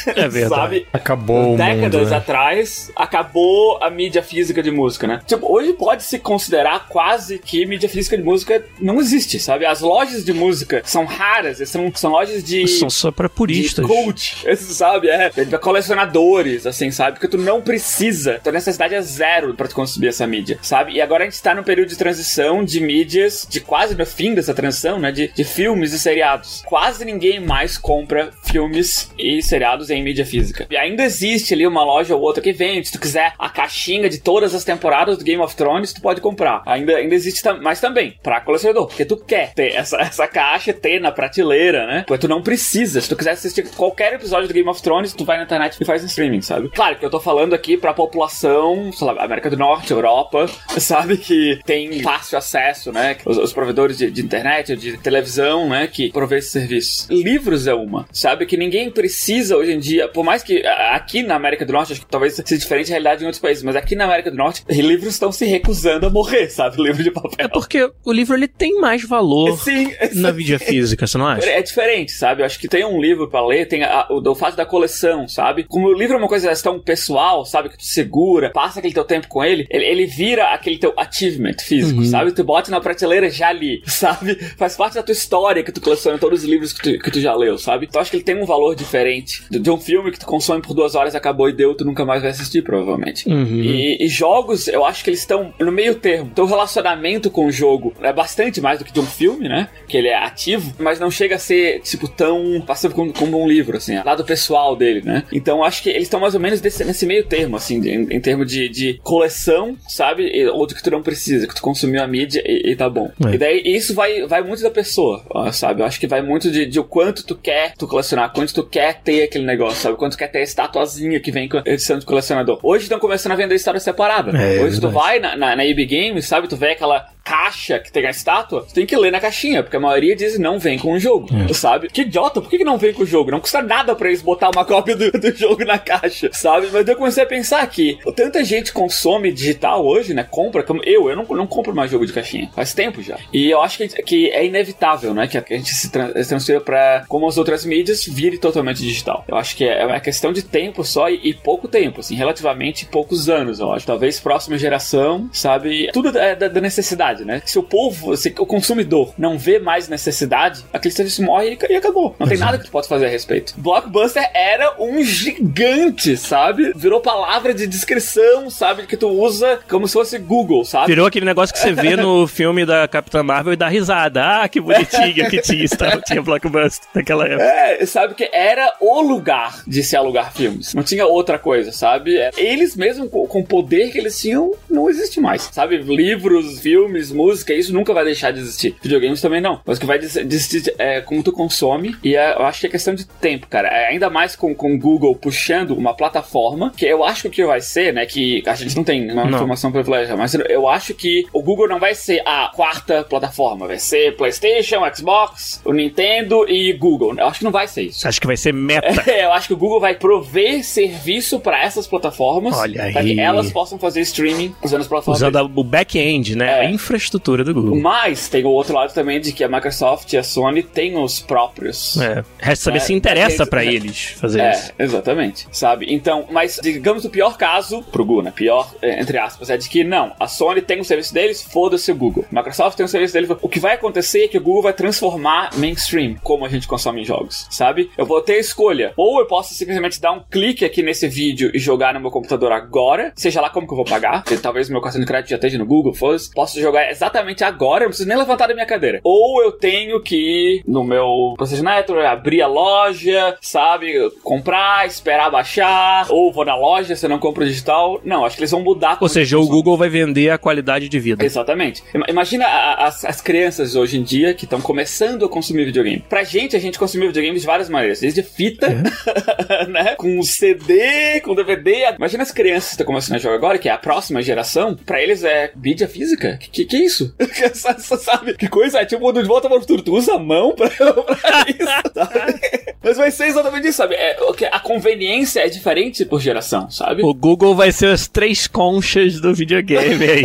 [0.09, 0.49] é verdade.
[0.49, 0.87] sabe?
[0.93, 2.17] Acabou Décadas mundo, né?
[2.17, 5.23] atrás, acabou a mídia física de música, né?
[5.27, 9.65] Tipo, hoje pode se considerar quase que mídia física de música não existe, sabe?
[9.65, 12.69] As lojas de música são raras, são, são lojas de...
[12.69, 13.87] São só pra puristas.
[13.87, 15.09] De cult, sabe?
[15.09, 17.13] É, colecionadores, assim, sabe?
[17.13, 20.93] Porque tu não precisa, tu necessidade é zero para tu consumir essa mídia, sabe?
[20.93, 24.35] E agora a gente tá num período de transição de mídias, de quase no fim
[24.35, 25.13] dessa transição, né?
[25.13, 26.63] De, de filmes e seriados.
[26.67, 30.67] Quase ninguém mais compra filmes e seriados em mídia física.
[30.71, 32.87] E ainda existe ali uma loja ou outra que vende.
[32.87, 36.21] Se tu quiser a caixinha de todas as temporadas do Game of Thrones, tu pode
[36.21, 36.63] comprar.
[36.67, 41.01] Ainda, ainda existe, mas também pra colecionador, porque tu quer ter essa, essa caixa, ter
[41.01, 42.05] na prateleira, né?
[42.07, 43.01] Porque tu não precisa.
[43.01, 45.85] Se tu quiser assistir qualquer episódio do Game of Thrones, tu vai na internet e
[45.85, 46.69] faz um streaming, sabe?
[46.71, 50.47] Claro que eu tô falando aqui pra população sei lá, América do Norte, Europa,
[50.79, 53.17] sabe que tem fácil acesso, né?
[53.27, 55.89] Os, os provedores de, de, internet, de televisão, né?
[55.89, 57.09] Que provê esses serviços.
[57.11, 58.47] Livros é uma, sabe?
[58.47, 62.01] Que ninguém precisa hoje em dia, por mais que aqui na América do Norte, acho
[62.01, 64.65] que talvez seja diferente a realidade em outros países, mas aqui na América do Norte,
[64.69, 66.81] livros estão se recusando a morrer, sabe?
[66.81, 67.35] Livro de papel.
[67.39, 71.49] É porque o livro ele tem mais valor Sim, na mídia física, você não acha?
[71.49, 72.43] É diferente, sabe?
[72.43, 75.27] Eu acho que tem um livro para ler, tem a, o, o fato da coleção,
[75.27, 75.65] sabe?
[75.65, 77.69] Como o livro é uma coisa tão pessoal, sabe?
[77.71, 81.57] Que tu segura, passa aquele teu tempo com ele, ele, ele vira aquele teu achievement
[81.61, 82.07] físico, uhum.
[82.07, 82.33] sabe?
[82.33, 84.35] Tu bota na prateleira já ali, sabe?
[84.57, 87.21] Faz parte da tua história que tu coleciona todos os livros que tu, que tu
[87.21, 87.87] já leu, sabe?
[87.87, 90.63] Então acho que ele tem um valor diferente de, de, um filme que tu consome
[90.63, 93.29] por duas horas, acabou e deu, tu nunca mais vai assistir, provavelmente.
[93.29, 93.61] Uhum.
[93.61, 96.31] E, e, jogos, eu acho que eles estão no meio termo.
[96.35, 99.69] Teu relacionamento com o jogo é bastante mais do que de um filme, né?
[99.89, 103.49] Que ele é ativo, mas não chega a ser, tipo, tão passivo como, como um
[103.49, 105.25] livro, assim, lado pessoal dele, né?
[105.33, 108.21] Então acho que eles estão mais ou menos desse, nesse meio termo, assim, em, em
[108.21, 110.47] termos de, de coleção, sabe?
[110.49, 113.11] Ou do que tu não precisa, que tu consumiu a mídia e, e tá bom.
[113.27, 113.35] É.
[113.35, 115.23] E daí isso vai, vai muito da pessoa,
[115.53, 115.83] sabe?
[115.83, 118.65] Eu acho que vai muito de, de o quanto tu quer tu colecionar, quanto tu
[118.65, 119.97] quer ter aquele negócio, sabe?
[119.97, 122.59] Quanto tu quer ter a estatuazinha que vem com a edição de colecionador.
[122.63, 124.31] Hoje estão começando a vender história separada.
[124.37, 126.49] É, Hoje tu vai na, na, na EB Games, sabe?
[126.49, 129.77] Tu vê aquela caixa que tem a estátua, tu tem que ler na caixinha, porque
[129.77, 131.53] a maioria diz não vem com o jogo, é.
[131.55, 131.89] sabe?
[131.89, 133.31] Que idiota, por que, que não vem com o jogo?
[133.31, 136.69] Não custa nada pra eles botar uma cópia do, do jogo na caixa, sabe?
[136.71, 140.27] Mas eu comecei a pensar que tanta gente consome digital hoje, né?
[140.31, 143.19] Compra, como eu, eu não, não compro mais jogo de caixinha, faz tempo já.
[143.33, 145.27] E eu acho que, que é inevitável, né?
[145.27, 149.25] Que a gente se, trans, se transfira pra, como as outras mídias, vire totalmente digital.
[149.27, 152.85] Eu acho que é uma questão de tempo só e, e pouco tempo, assim, relativamente
[152.87, 153.87] poucos anos, eu acho.
[153.87, 155.91] Talvez próxima geração, sabe?
[155.93, 157.43] Tudo é da, da necessidade necessidade, né?
[157.45, 162.15] Se o povo, se o consumidor não vê mais necessidade, aquele serviço morre e acabou.
[162.19, 163.55] Não tem nada que tu possa fazer a respeito.
[163.57, 166.73] Blockbuster era um gigante, sabe?
[166.75, 168.87] Virou palavra de descrição, sabe?
[168.87, 170.89] Que tu usa como se fosse Google, sabe?
[170.89, 174.25] Virou aquele negócio que você vê no filme da Capitã Marvel e dá risada.
[174.25, 175.67] Ah, que bonitinha que tinha,
[176.05, 177.45] tinha Blockbuster naquela época.
[177.45, 180.75] É, sabe que era o lugar de se alugar filmes.
[180.75, 182.15] Não tinha outra coisa, sabe?
[182.37, 185.79] Eles mesmo, com o poder que eles tinham, não existe mais, sabe?
[185.79, 188.77] Livros, filmes, filmes, música, isso nunca vai deixar de existir.
[188.83, 189.61] Videogames também não.
[189.65, 191.97] Mas o que vai desistir é como tu consome.
[192.03, 193.69] E é, eu acho que é questão de tempo, cara.
[193.69, 197.93] É, ainda mais com o Google puxando uma plataforma, que eu acho que vai ser,
[197.93, 198.07] né?
[198.07, 199.35] Que a gente não tem uma não.
[199.35, 203.67] informação privilegiada, mas eu acho que o Google não vai ser a quarta plataforma.
[203.67, 207.15] Vai ser PlayStation, Xbox, o Nintendo e Google.
[207.19, 208.07] Eu acho que não vai ser isso.
[208.07, 208.85] Acho que vai ser meta.
[209.15, 212.57] É, eu acho que o Google vai prover serviço para essas plataformas.
[212.57, 212.93] Olha aí.
[212.93, 215.21] Para que elas possam fazer streaming usando as plataformas.
[215.21, 216.47] Usando o back-end, né?
[216.47, 216.67] É.
[216.67, 217.81] A infra infraestrutura do Google.
[217.81, 221.21] Mas tem o outro lado também de que a Microsoft e a Sony têm os
[221.21, 221.97] próprios.
[222.01, 222.25] É.
[222.39, 224.73] Resta saber é, se interessa para eles fazer é, isso.
[224.79, 225.47] Exatamente.
[225.51, 225.87] Sabe?
[225.89, 228.33] Então, mas digamos o pior caso pro Google, né?
[228.35, 231.91] Pior, é, entre aspas, é de que não, a Sony tem o serviço deles, foda-se
[231.91, 232.25] o Google.
[232.31, 233.31] A Microsoft tem o serviço deles.
[233.43, 237.05] O que vai acontecer é que o Google vai transformar mainstream como a gente consome
[237.05, 237.91] jogos, sabe?
[237.97, 238.93] Eu vou ter a escolha.
[238.97, 242.53] Ou eu posso simplesmente dar um clique aqui nesse vídeo e jogar no meu computador
[242.53, 245.59] agora, seja lá como que eu vou pagar, talvez meu cartão de crédito já esteja
[245.59, 246.31] no Google, foda-se.
[246.31, 249.01] Posso jogar exatamente agora, eu não preciso nem levantar da minha cadeira.
[249.03, 254.11] Ou eu tenho que ir no meu PlayStation Network, abrir a loja, sabe?
[254.23, 256.07] Comprar, esperar baixar.
[256.11, 258.01] Ou vou na loja, se não compro digital.
[258.05, 258.99] Não, acho que eles vão mudar.
[259.01, 261.25] Ou seja, o Google vai vender a qualidade de vida.
[261.25, 261.83] Exatamente.
[262.09, 262.47] Imagina
[262.79, 266.05] as, as crianças hoje em dia que estão começando a consumir videogame.
[266.09, 268.01] Pra gente, a gente consumir videogame de várias maneiras.
[268.01, 269.67] Desde fita, é.
[269.69, 269.95] né?
[269.97, 271.95] Com CD, com DVD.
[271.97, 274.75] Imagina as crianças que estão começando a jogar agora, que é a próxima geração.
[274.75, 276.39] Pra eles é mídia física.
[276.39, 277.15] Que, que, que isso?
[278.01, 278.35] sabe?
[278.35, 279.83] Que coisa é tipo de volta para o futuro.
[279.83, 282.41] Tu usa a mão pra, pra isso, sabe?
[282.83, 283.95] Mas vai ser exatamente isso, sabe?
[283.95, 284.17] É,
[284.51, 287.03] a conveniência é diferente por geração, sabe?
[287.03, 290.23] O Google vai ser as três conchas do videogame aí.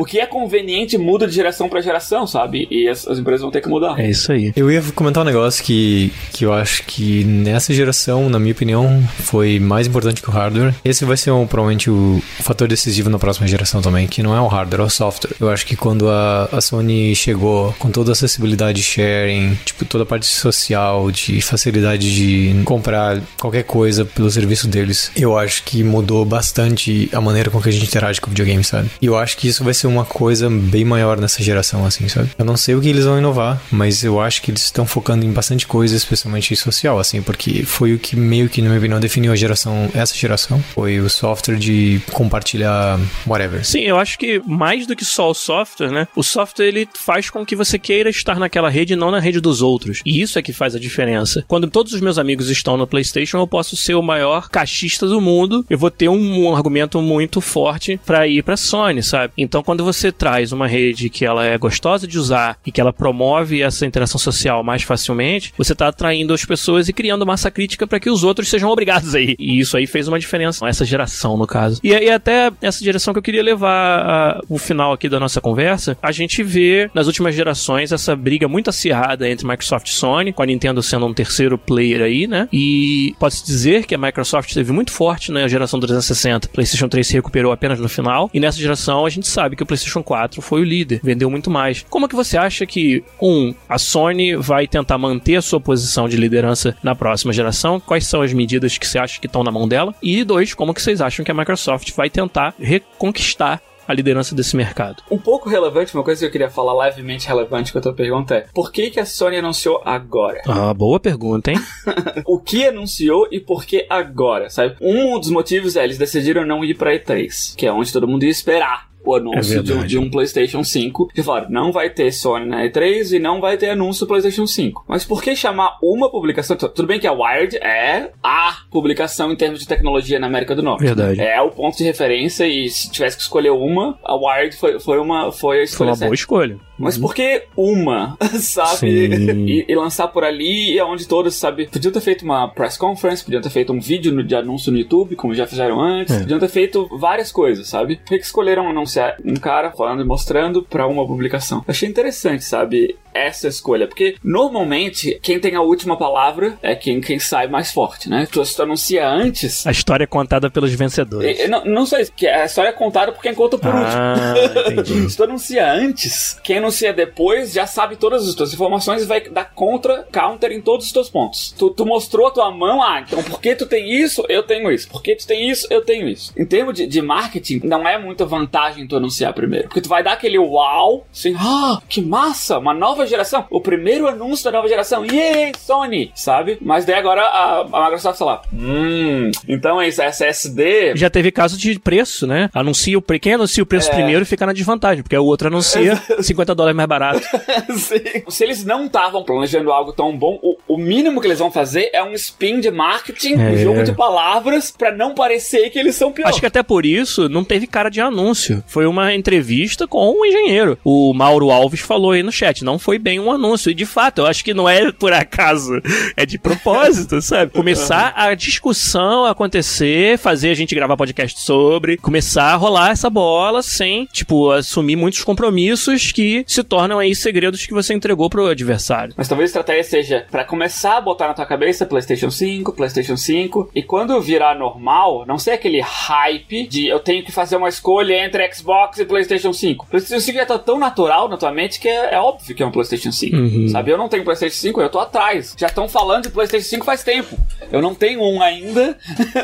[0.00, 2.66] O que é conveniente muda de geração para geração, sabe?
[2.70, 4.00] E as, as, empresas vão ter que mudar.
[4.00, 4.50] É isso aí.
[4.56, 9.02] Eu ia comentar um negócio que, que eu acho que nessa geração, na minha opinião,
[9.18, 10.74] foi mais importante que o hardware.
[10.82, 14.40] Esse vai ser um, provavelmente o, fator decisivo na próxima geração também, que não é
[14.40, 15.34] o hardware, é o software.
[15.38, 19.84] Eu acho que quando a, a Sony chegou com toda a acessibilidade de sharing, tipo,
[19.84, 25.62] toda a parte social, de facilidade de comprar qualquer coisa pelo serviço deles, eu acho
[25.62, 28.90] que mudou bastante a maneira com que a gente interage com o videogame, sabe?
[29.00, 32.30] E eu acho que isso vai ser uma coisa bem maior nessa geração, assim, sabe?
[32.38, 35.24] Eu não sei o que eles vão inovar, mas eu acho que eles estão focando
[35.24, 39.00] em bastante coisa, especialmente social, assim, porque foi o que meio que, na minha opinião,
[39.00, 40.60] definiu a geração, essa geração.
[40.74, 43.64] Foi o software de compartilhar whatever.
[43.64, 46.08] Sim, eu acho que mais do que só o software, né?
[46.14, 49.40] O software ele faz com que você queira estar naquela rede e não na rede
[49.40, 50.00] dos outros.
[50.04, 51.44] E isso é que faz a diferença.
[51.46, 55.20] Quando todos os meus amigos estão no PlayStation, eu posso ser o maior caixista do
[55.20, 55.64] mundo.
[55.68, 59.32] Eu vou ter um, um argumento muito forte para ir para Sony, sabe?
[59.36, 62.80] Então, quando quando você traz uma rede que ela é gostosa de usar e que
[62.80, 67.50] ela promove essa interação social mais facilmente, você está atraindo as pessoas e criando massa
[67.50, 69.34] crítica para que os outros sejam obrigados aí.
[69.38, 71.80] E isso aí fez uma diferença, essa geração, no caso.
[71.82, 75.40] E, e até essa direção que eu queria levar a, o final aqui da nossa
[75.40, 80.32] conversa, a gente vê nas últimas gerações essa briga muito acirrada entre Microsoft e Sony,
[80.32, 82.48] com a Nintendo sendo um terceiro player aí, né?
[82.52, 86.48] E pode-se dizer que a Microsoft esteve muito forte na geração 360.
[86.48, 88.28] PlayStation 3 se recuperou apenas no final.
[88.34, 91.50] E nessa geração a gente sabe que o PlayStation 4 foi o líder, vendeu muito
[91.50, 91.84] mais.
[91.90, 96.08] Como é que você acha que, um, a Sony vai tentar manter a sua posição
[96.08, 97.78] de liderança na próxima geração?
[97.78, 99.94] Quais são as medidas que você acha que estão na mão dela?
[100.02, 104.56] E dois, como que vocês acham que a Microsoft vai tentar reconquistar a liderança desse
[104.56, 105.02] mercado.
[105.10, 108.36] Um pouco relevante, uma coisa que eu queria falar levemente relevante com a tua pergunta
[108.36, 110.40] é: por que, que a Sony anunciou agora?
[110.46, 111.58] Ah, boa pergunta, hein?
[112.24, 114.76] o que anunciou e por que agora, sabe?
[114.80, 118.22] Um dos motivos é eles decidiram não ir pra E3, que é onde todo mundo
[118.22, 121.08] ia esperar o anúncio é de, de, um PlayStation 5.
[121.08, 124.46] Que falaram, não vai ter Sony na E3 e não vai ter anúncio do PlayStation
[124.46, 124.84] 5.
[124.88, 126.56] Mas por que chamar uma publicação?
[126.56, 130.62] Tudo bem que a Wired é a publicação em termos de tecnologia na América do
[130.62, 130.84] Norte.
[130.84, 131.20] Verdade.
[131.20, 134.98] É o ponto de referência e se tivesse que escolher uma, a Wired foi, foi,
[134.98, 135.78] uma, foi a escolha.
[135.78, 136.08] Foi uma certa.
[136.08, 136.69] boa escolha.
[136.80, 137.02] Mas uhum.
[137.02, 138.88] por que uma, sabe?
[138.88, 141.66] E, e, lançar por ali e onde todos, sabe?
[141.66, 145.16] Podiam ter feito uma press conference, podiam ter feito um vídeo de anúncio no YouTube,
[145.16, 146.14] como já fizeram antes.
[146.14, 146.20] É.
[146.20, 147.96] Podiam ter feito várias coisas, sabe?
[147.96, 151.64] Por que, escolheram anunciar um cara falando e mostrando pra uma publicação?
[151.68, 152.96] achei interessante, sabe?
[153.14, 153.86] essa escolha.
[153.86, 158.26] Porque normalmente quem tem a última palavra é quem, quem sai mais forte, né?
[158.30, 159.66] Tu, se tu anuncia antes.
[159.66, 161.40] A história é contada pelos vencedores.
[161.40, 164.34] E, não, não sei, que a história é contada por quem conta por ah,
[164.76, 165.08] último.
[165.10, 169.20] se tu anuncia antes, quem anuncia depois já sabe todas as tuas informações e vai
[169.20, 171.54] dar contra, counter em todos os teus pontos.
[171.58, 174.88] Tu, tu mostrou a tua mão, ah, então porque tu tem isso, eu tenho isso.
[174.88, 176.32] Porque tu tem isso, eu tenho isso.
[176.38, 179.68] Em termos de, de marketing, não é muita vantagem tu anunciar primeiro.
[179.68, 183.44] Porque tu vai dar aquele uau, assim, ah, que massa, uma nova geração.
[183.50, 185.04] O primeiro anúncio da nova geração.
[185.04, 186.12] Yay, Sony!
[186.14, 186.58] Sabe?
[186.60, 188.42] Mas daí agora a, a Microsoft tá lá.
[188.52, 189.30] Hum.
[189.48, 190.96] Então é isso, SSD.
[190.96, 192.48] Já teve caso de preço, né?
[192.54, 193.94] Anuncia o Quem anuncia o preço é...
[193.94, 197.20] primeiro fica na desvantagem, porque o outro anuncia 50 dólares mais barato.
[197.76, 198.24] Sim.
[198.28, 201.90] Se eles não estavam planejando algo tão bom, o, o, mínimo que eles vão fazer
[201.92, 203.50] é um spin de marketing, é.
[203.50, 206.30] um jogo de palavras, para não parecer que eles são piores.
[206.30, 208.62] Acho que até por isso não teve cara de anúncio.
[208.66, 210.78] Foi uma entrevista com um engenheiro.
[210.84, 212.64] O Mauro Alves falou aí no chat.
[212.64, 213.70] Não foi bem um anúncio.
[213.70, 215.80] E de fato, eu acho que não é por acaso,
[216.16, 217.52] é de propósito, sabe?
[217.52, 223.62] Começar a discussão acontecer, fazer a gente gravar podcast sobre, começar a rolar essa bola
[223.62, 229.14] sem, tipo, assumir muitos compromissos que se tornam aí segredos que você entregou pro adversário.
[229.16, 233.16] Mas talvez a estratégia seja para começar a botar na tua cabeça PlayStation 5, PlayStation
[233.16, 237.68] 5, e quando virar normal, não ser aquele hype de eu tenho que fazer uma
[237.68, 239.86] escolha entre Xbox e PlayStation 5.
[239.86, 242.66] PlayStation 5 já tá tão natural na tua mente que é, é óbvio que é
[242.66, 243.36] um PlayStation 5.
[243.36, 243.68] Uhum.
[243.68, 243.90] Sabe?
[243.90, 245.54] Eu não tenho PlayStation 5, eu tô atrás.
[245.56, 247.36] Já estão falando de PlayStation 5 faz tempo.
[247.72, 248.98] Eu não tenho um ainda.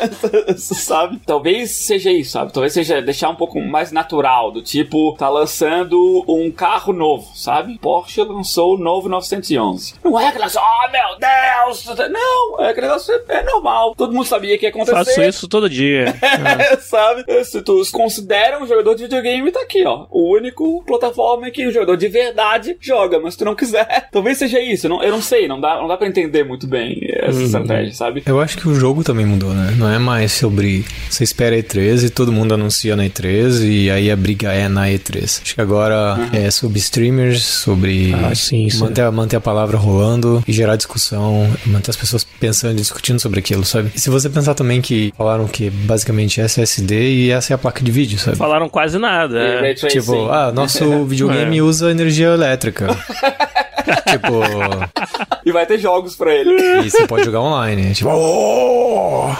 [0.56, 1.20] sabe?
[1.24, 2.52] Talvez seja isso, sabe?
[2.52, 7.78] Talvez seja deixar um pouco mais natural, do tipo, tá lançando um carro novo, sabe?
[7.78, 9.94] Porsche lançou o novo 911.
[10.02, 11.86] Não é aquele negócio, oh meu Deus!
[12.10, 13.94] Não, é aquele negócio, é normal.
[13.96, 14.92] Todo mundo sabia que ia acontecer.
[14.92, 16.14] Faço isso todo dia.
[16.22, 17.24] é, sabe?
[17.44, 20.06] Se tu considera um jogador de videogame, tá aqui, ó.
[20.10, 24.38] O único plataforma que o jogador de verdade joga mas se tu não quiser, talvez
[24.38, 24.86] seja isso.
[24.86, 27.44] Eu não, eu não sei, não dá, não dá pra entender muito bem essa uhum.
[27.44, 28.22] estratégia, sabe?
[28.26, 29.74] Eu acho que o jogo também mudou, né?
[29.76, 33.90] Não é mais sobre você espera a E3 e todo mundo anuncia na E3 e
[33.90, 35.42] aí a briga é na E3.
[35.42, 36.28] Acho que agora uhum.
[36.32, 40.95] é sobre streamers, sobre ah, sim, manter, a, manter a palavra rolando e gerar discussão,
[41.66, 43.90] manter as pessoas pensando e discutindo sobre aquilo, sabe?
[43.94, 47.82] E se você pensar também que falaram que basicamente SSD e essa é a placa
[47.82, 48.36] de vídeo, sabe?
[48.36, 49.38] Falaram quase nada.
[49.38, 49.74] É.
[49.74, 51.62] Tipo, ah, nosso videogame é.
[51.62, 52.88] usa energia elétrica.
[54.10, 54.40] tipo.
[55.44, 56.84] E vai ter jogos pra ele.
[56.84, 57.94] E você pode jogar online.
[57.94, 59.30] Tipo, oh!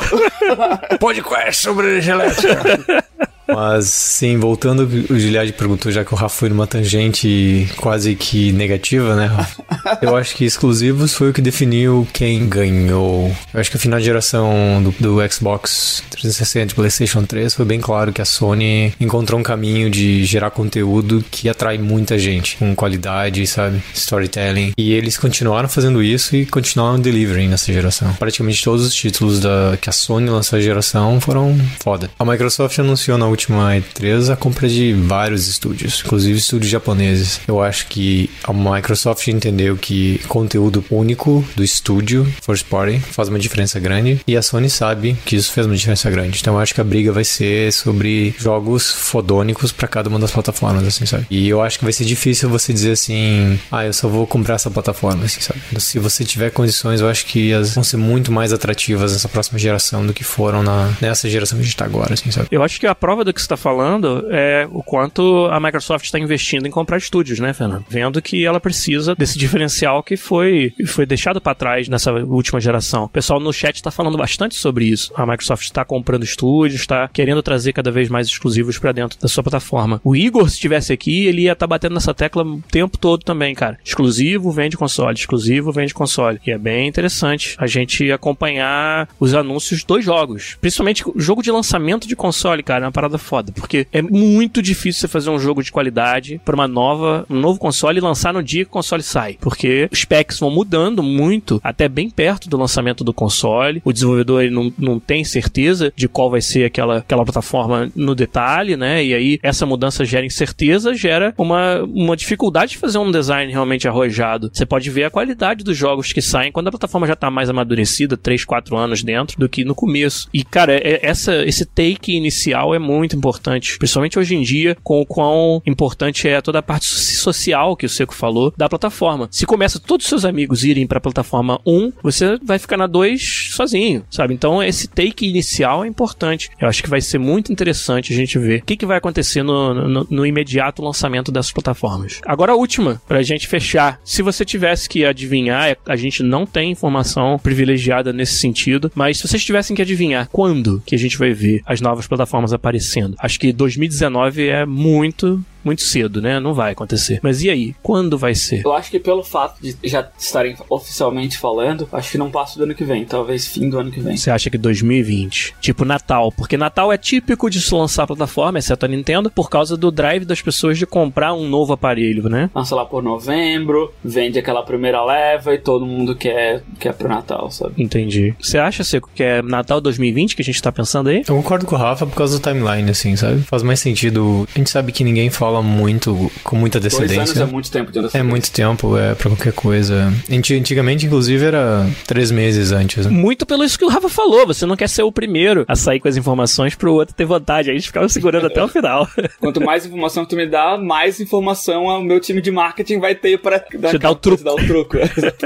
[0.99, 3.05] podcast sobre energia elétrica.
[3.49, 8.53] Mas, sim, voltando, o Giliad perguntou, já que o Rafa foi numa tangente quase que
[8.53, 9.65] negativa, né, Rafa?
[10.03, 13.35] Eu acho que exclusivos foi o que definiu quem ganhou.
[13.55, 17.65] Eu acho que o final de geração do, do Xbox 360 e PlayStation 3 foi
[17.65, 22.57] bem claro que a Sony encontrou um caminho de gerar conteúdo que atrai muita gente,
[22.57, 23.83] com qualidade, sabe?
[23.95, 24.73] Storytelling.
[24.77, 28.13] E eles continuaram fazendo isso e continuaram delivering nessa geração.
[28.15, 32.11] Praticamente todos os títulos da, que a Sony lançou a geração foram foda.
[32.19, 37.41] A Microsoft anunciou na última E3 a compra de vários estúdios, inclusive estúdios japoneses.
[37.47, 43.39] Eu acho que a Microsoft entendeu que conteúdo único do estúdio first party faz uma
[43.39, 46.39] diferença grande e a Sony sabe que isso fez uma diferença grande.
[46.41, 50.31] Então eu acho que a briga vai ser sobre jogos fodônicos para cada uma das
[50.31, 51.27] plataformas, assim, sabe?
[51.31, 54.55] E eu acho que vai ser difícil você dizer assim, ah, eu só vou comprar
[54.55, 55.61] essa plataforma, assim, sabe?
[55.79, 59.59] Se você tiver condições, eu acho que elas vão ser muito mais atrativas nessa próxima
[59.59, 62.49] geração do que foram na, nessa geração que a gente tá agora, assim, sabe?
[62.51, 66.05] Eu acho que a prova do que você tá falando é o quanto a Microsoft
[66.05, 67.85] está investindo em comprar estúdios, né, Fernando?
[67.89, 73.05] Vendo que ela precisa desse diferencial que foi, foi deixado para trás nessa última geração.
[73.05, 75.13] O pessoal no chat está falando bastante sobre isso.
[75.15, 79.29] A Microsoft está comprando estúdios, está querendo trazer cada vez mais exclusivos para dentro da
[79.29, 80.01] sua plataforma.
[80.03, 83.23] O Igor, se estivesse aqui, ele ia estar tá batendo nessa tecla o tempo todo
[83.23, 83.79] também, cara.
[83.85, 86.41] Exclusivo vende console, exclusivo vende console.
[86.47, 90.57] E é bem interessante a gente acompanhar os anúncios dos jogos.
[90.61, 93.53] Principalmente o jogo de lançamento de console, cara, é uma parada foda.
[93.53, 97.59] Porque é muito difícil você fazer um jogo de qualidade para uma nova, um novo
[97.59, 99.37] console e lançar no dia que o console sai.
[99.41, 103.83] Porque os specs vão mudando muito, até bem perto do lançamento do console.
[103.85, 108.77] O desenvolvedor não, não tem certeza de qual vai ser aquela, aquela plataforma no detalhe,
[108.77, 109.05] né?
[109.05, 113.89] E aí essa mudança gera incerteza, gera uma, uma dificuldade de fazer um design realmente
[113.89, 114.51] arrojado.
[114.53, 117.51] Você pode ver a qualidade dos jogos que saem quando a plataforma já está mais
[117.51, 120.29] amadurecida, 3, 4 anos dentro, do que no começo.
[120.33, 125.01] E, cara, é, essa, esse take inicial é muito importante, principalmente hoje em dia, com
[125.01, 129.29] o quão importante é toda a parte social que o Seco falou da plataforma.
[129.31, 132.87] Se começa todos os seus amigos irem para a plataforma 1, você vai ficar na
[132.87, 134.35] 2 sozinho, sabe?
[134.35, 136.51] Então, esse take inicial é importante.
[136.61, 139.43] Eu acho que vai ser muito interessante a gente ver o que, que vai acontecer
[139.43, 142.21] no, no, no imediato lançamento dessas plataformas.
[142.25, 144.01] Agora, a última, pra gente fechar.
[144.05, 149.19] Se você tivesse que adivinhar, é, a gente não tem informação privilegiada nesse sentido, mas
[149.19, 152.53] se vocês tivessem que adivinhar quando que a gente vai ver as novas plataformas
[152.97, 156.39] aparecendo, acho que 2019 é muito muito cedo, né?
[156.41, 157.21] Não vai acontecer.
[157.23, 157.75] Mas e aí?
[157.83, 158.65] Quando vai ser?
[158.65, 162.65] Eu acho que pelo fato de já estarem oficialmente falando, acho que não passa do
[162.65, 163.05] ano que vem.
[163.05, 164.17] Talvez fim do ano que vem.
[164.17, 165.57] Você acha que 2020?
[165.61, 166.33] Tipo Natal.
[166.33, 169.91] Porque Natal é típico de se lançar a plataforma, exceto a Nintendo, por causa do
[169.91, 172.49] drive das pessoas de comprar um novo aparelho, né?
[172.55, 177.51] Lança lá por novembro, vende aquela primeira leva e todo mundo quer, quer pro Natal,
[177.51, 177.75] sabe?
[177.83, 178.35] Entendi.
[178.41, 181.25] Você acha, Seco, que é Natal 2020 que a gente tá pensando aí?
[181.27, 183.43] Eu concordo com o Rafa por causa do timeline, assim, sabe?
[183.43, 184.47] Faz mais sentido.
[184.55, 187.17] A gente sabe que ninguém fala fala muito, com muita decedência.
[187.17, 190.13] Dois anos é muito tempo de É muito tempo, é pra qualquer coisa.
[190.31, 193.07] Antigamente, inclusive, era três meses antes.
[193.07, 193.13] Né?
[193.13, 196.01] Muito pelo isso que o Rafa falou, você não quer ser o primeiro a sair
[196.01, 197.71] com as informações pro outro ter vontade.
[197.71, 199.09] Aí a gente ficava segurando até o final.
[199.41, 203.39] Quanto mais informação tu me dá, mais informação o meu time de marketing vai ter
[203.39, 204.45] pra dar, te dar o truco.
[204.45, 204.97] Dar o truco.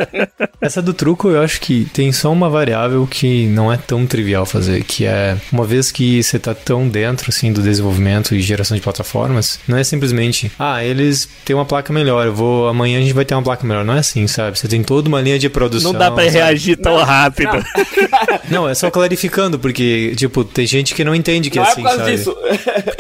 [0.61, 4.45] Essa do truco, eu acho que tem só uma variável que não é tão trivial
[4.45, 8.77] fazer, que é uma vez que você tá tão dentro, assim, do desenvolvimento e geração
[8.77, 12.99] de plataformas, não é sempre simplesmente, ah, eles têm uma placa melhor, eu vou, amanhã
[12.99, 13.85] a gente vai ter uma placa melhor.
[13.85, 14.59] Não é assim, sabe?
[14.59, 15.93] Você tem toda uma linha de produção.
[15.93, 16.37] Não dá pra sabe?
[16.37, 17.53] reagir tão não, rápido.
[17.53, 18.41] Não.
[18.63, 18.69] não.
[18.69, 21.91] é só clarificando, porque, tipo, tem gente que não entende que não é assim, é
[21.91, 22.11] sabe?
[22.11, 22.37] Disso.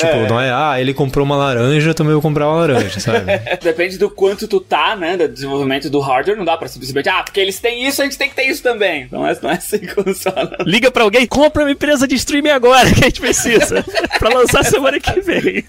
[0.00, 0.28] Tipo, é.
[0.28, 3.38] não é, ah, ele comprou uma laranja, eu também vou comprar uma laranja, sabe?
[3.62, 7.22] Depende do quanto tu tá, né, do desenvolvimento do hardware, não dá pra simplesmente, ah,
[7.22, 9.08] porque eles têm isso, a gente tem que ter isso também.
[9.10, 10.56] Não é, não é assim que funciona.
[10.64, 13.84] Liga pra alguém, compra uma empresa de streaming agora que a gente precisa,
[14.18, 15.64] pra lançar semana que vem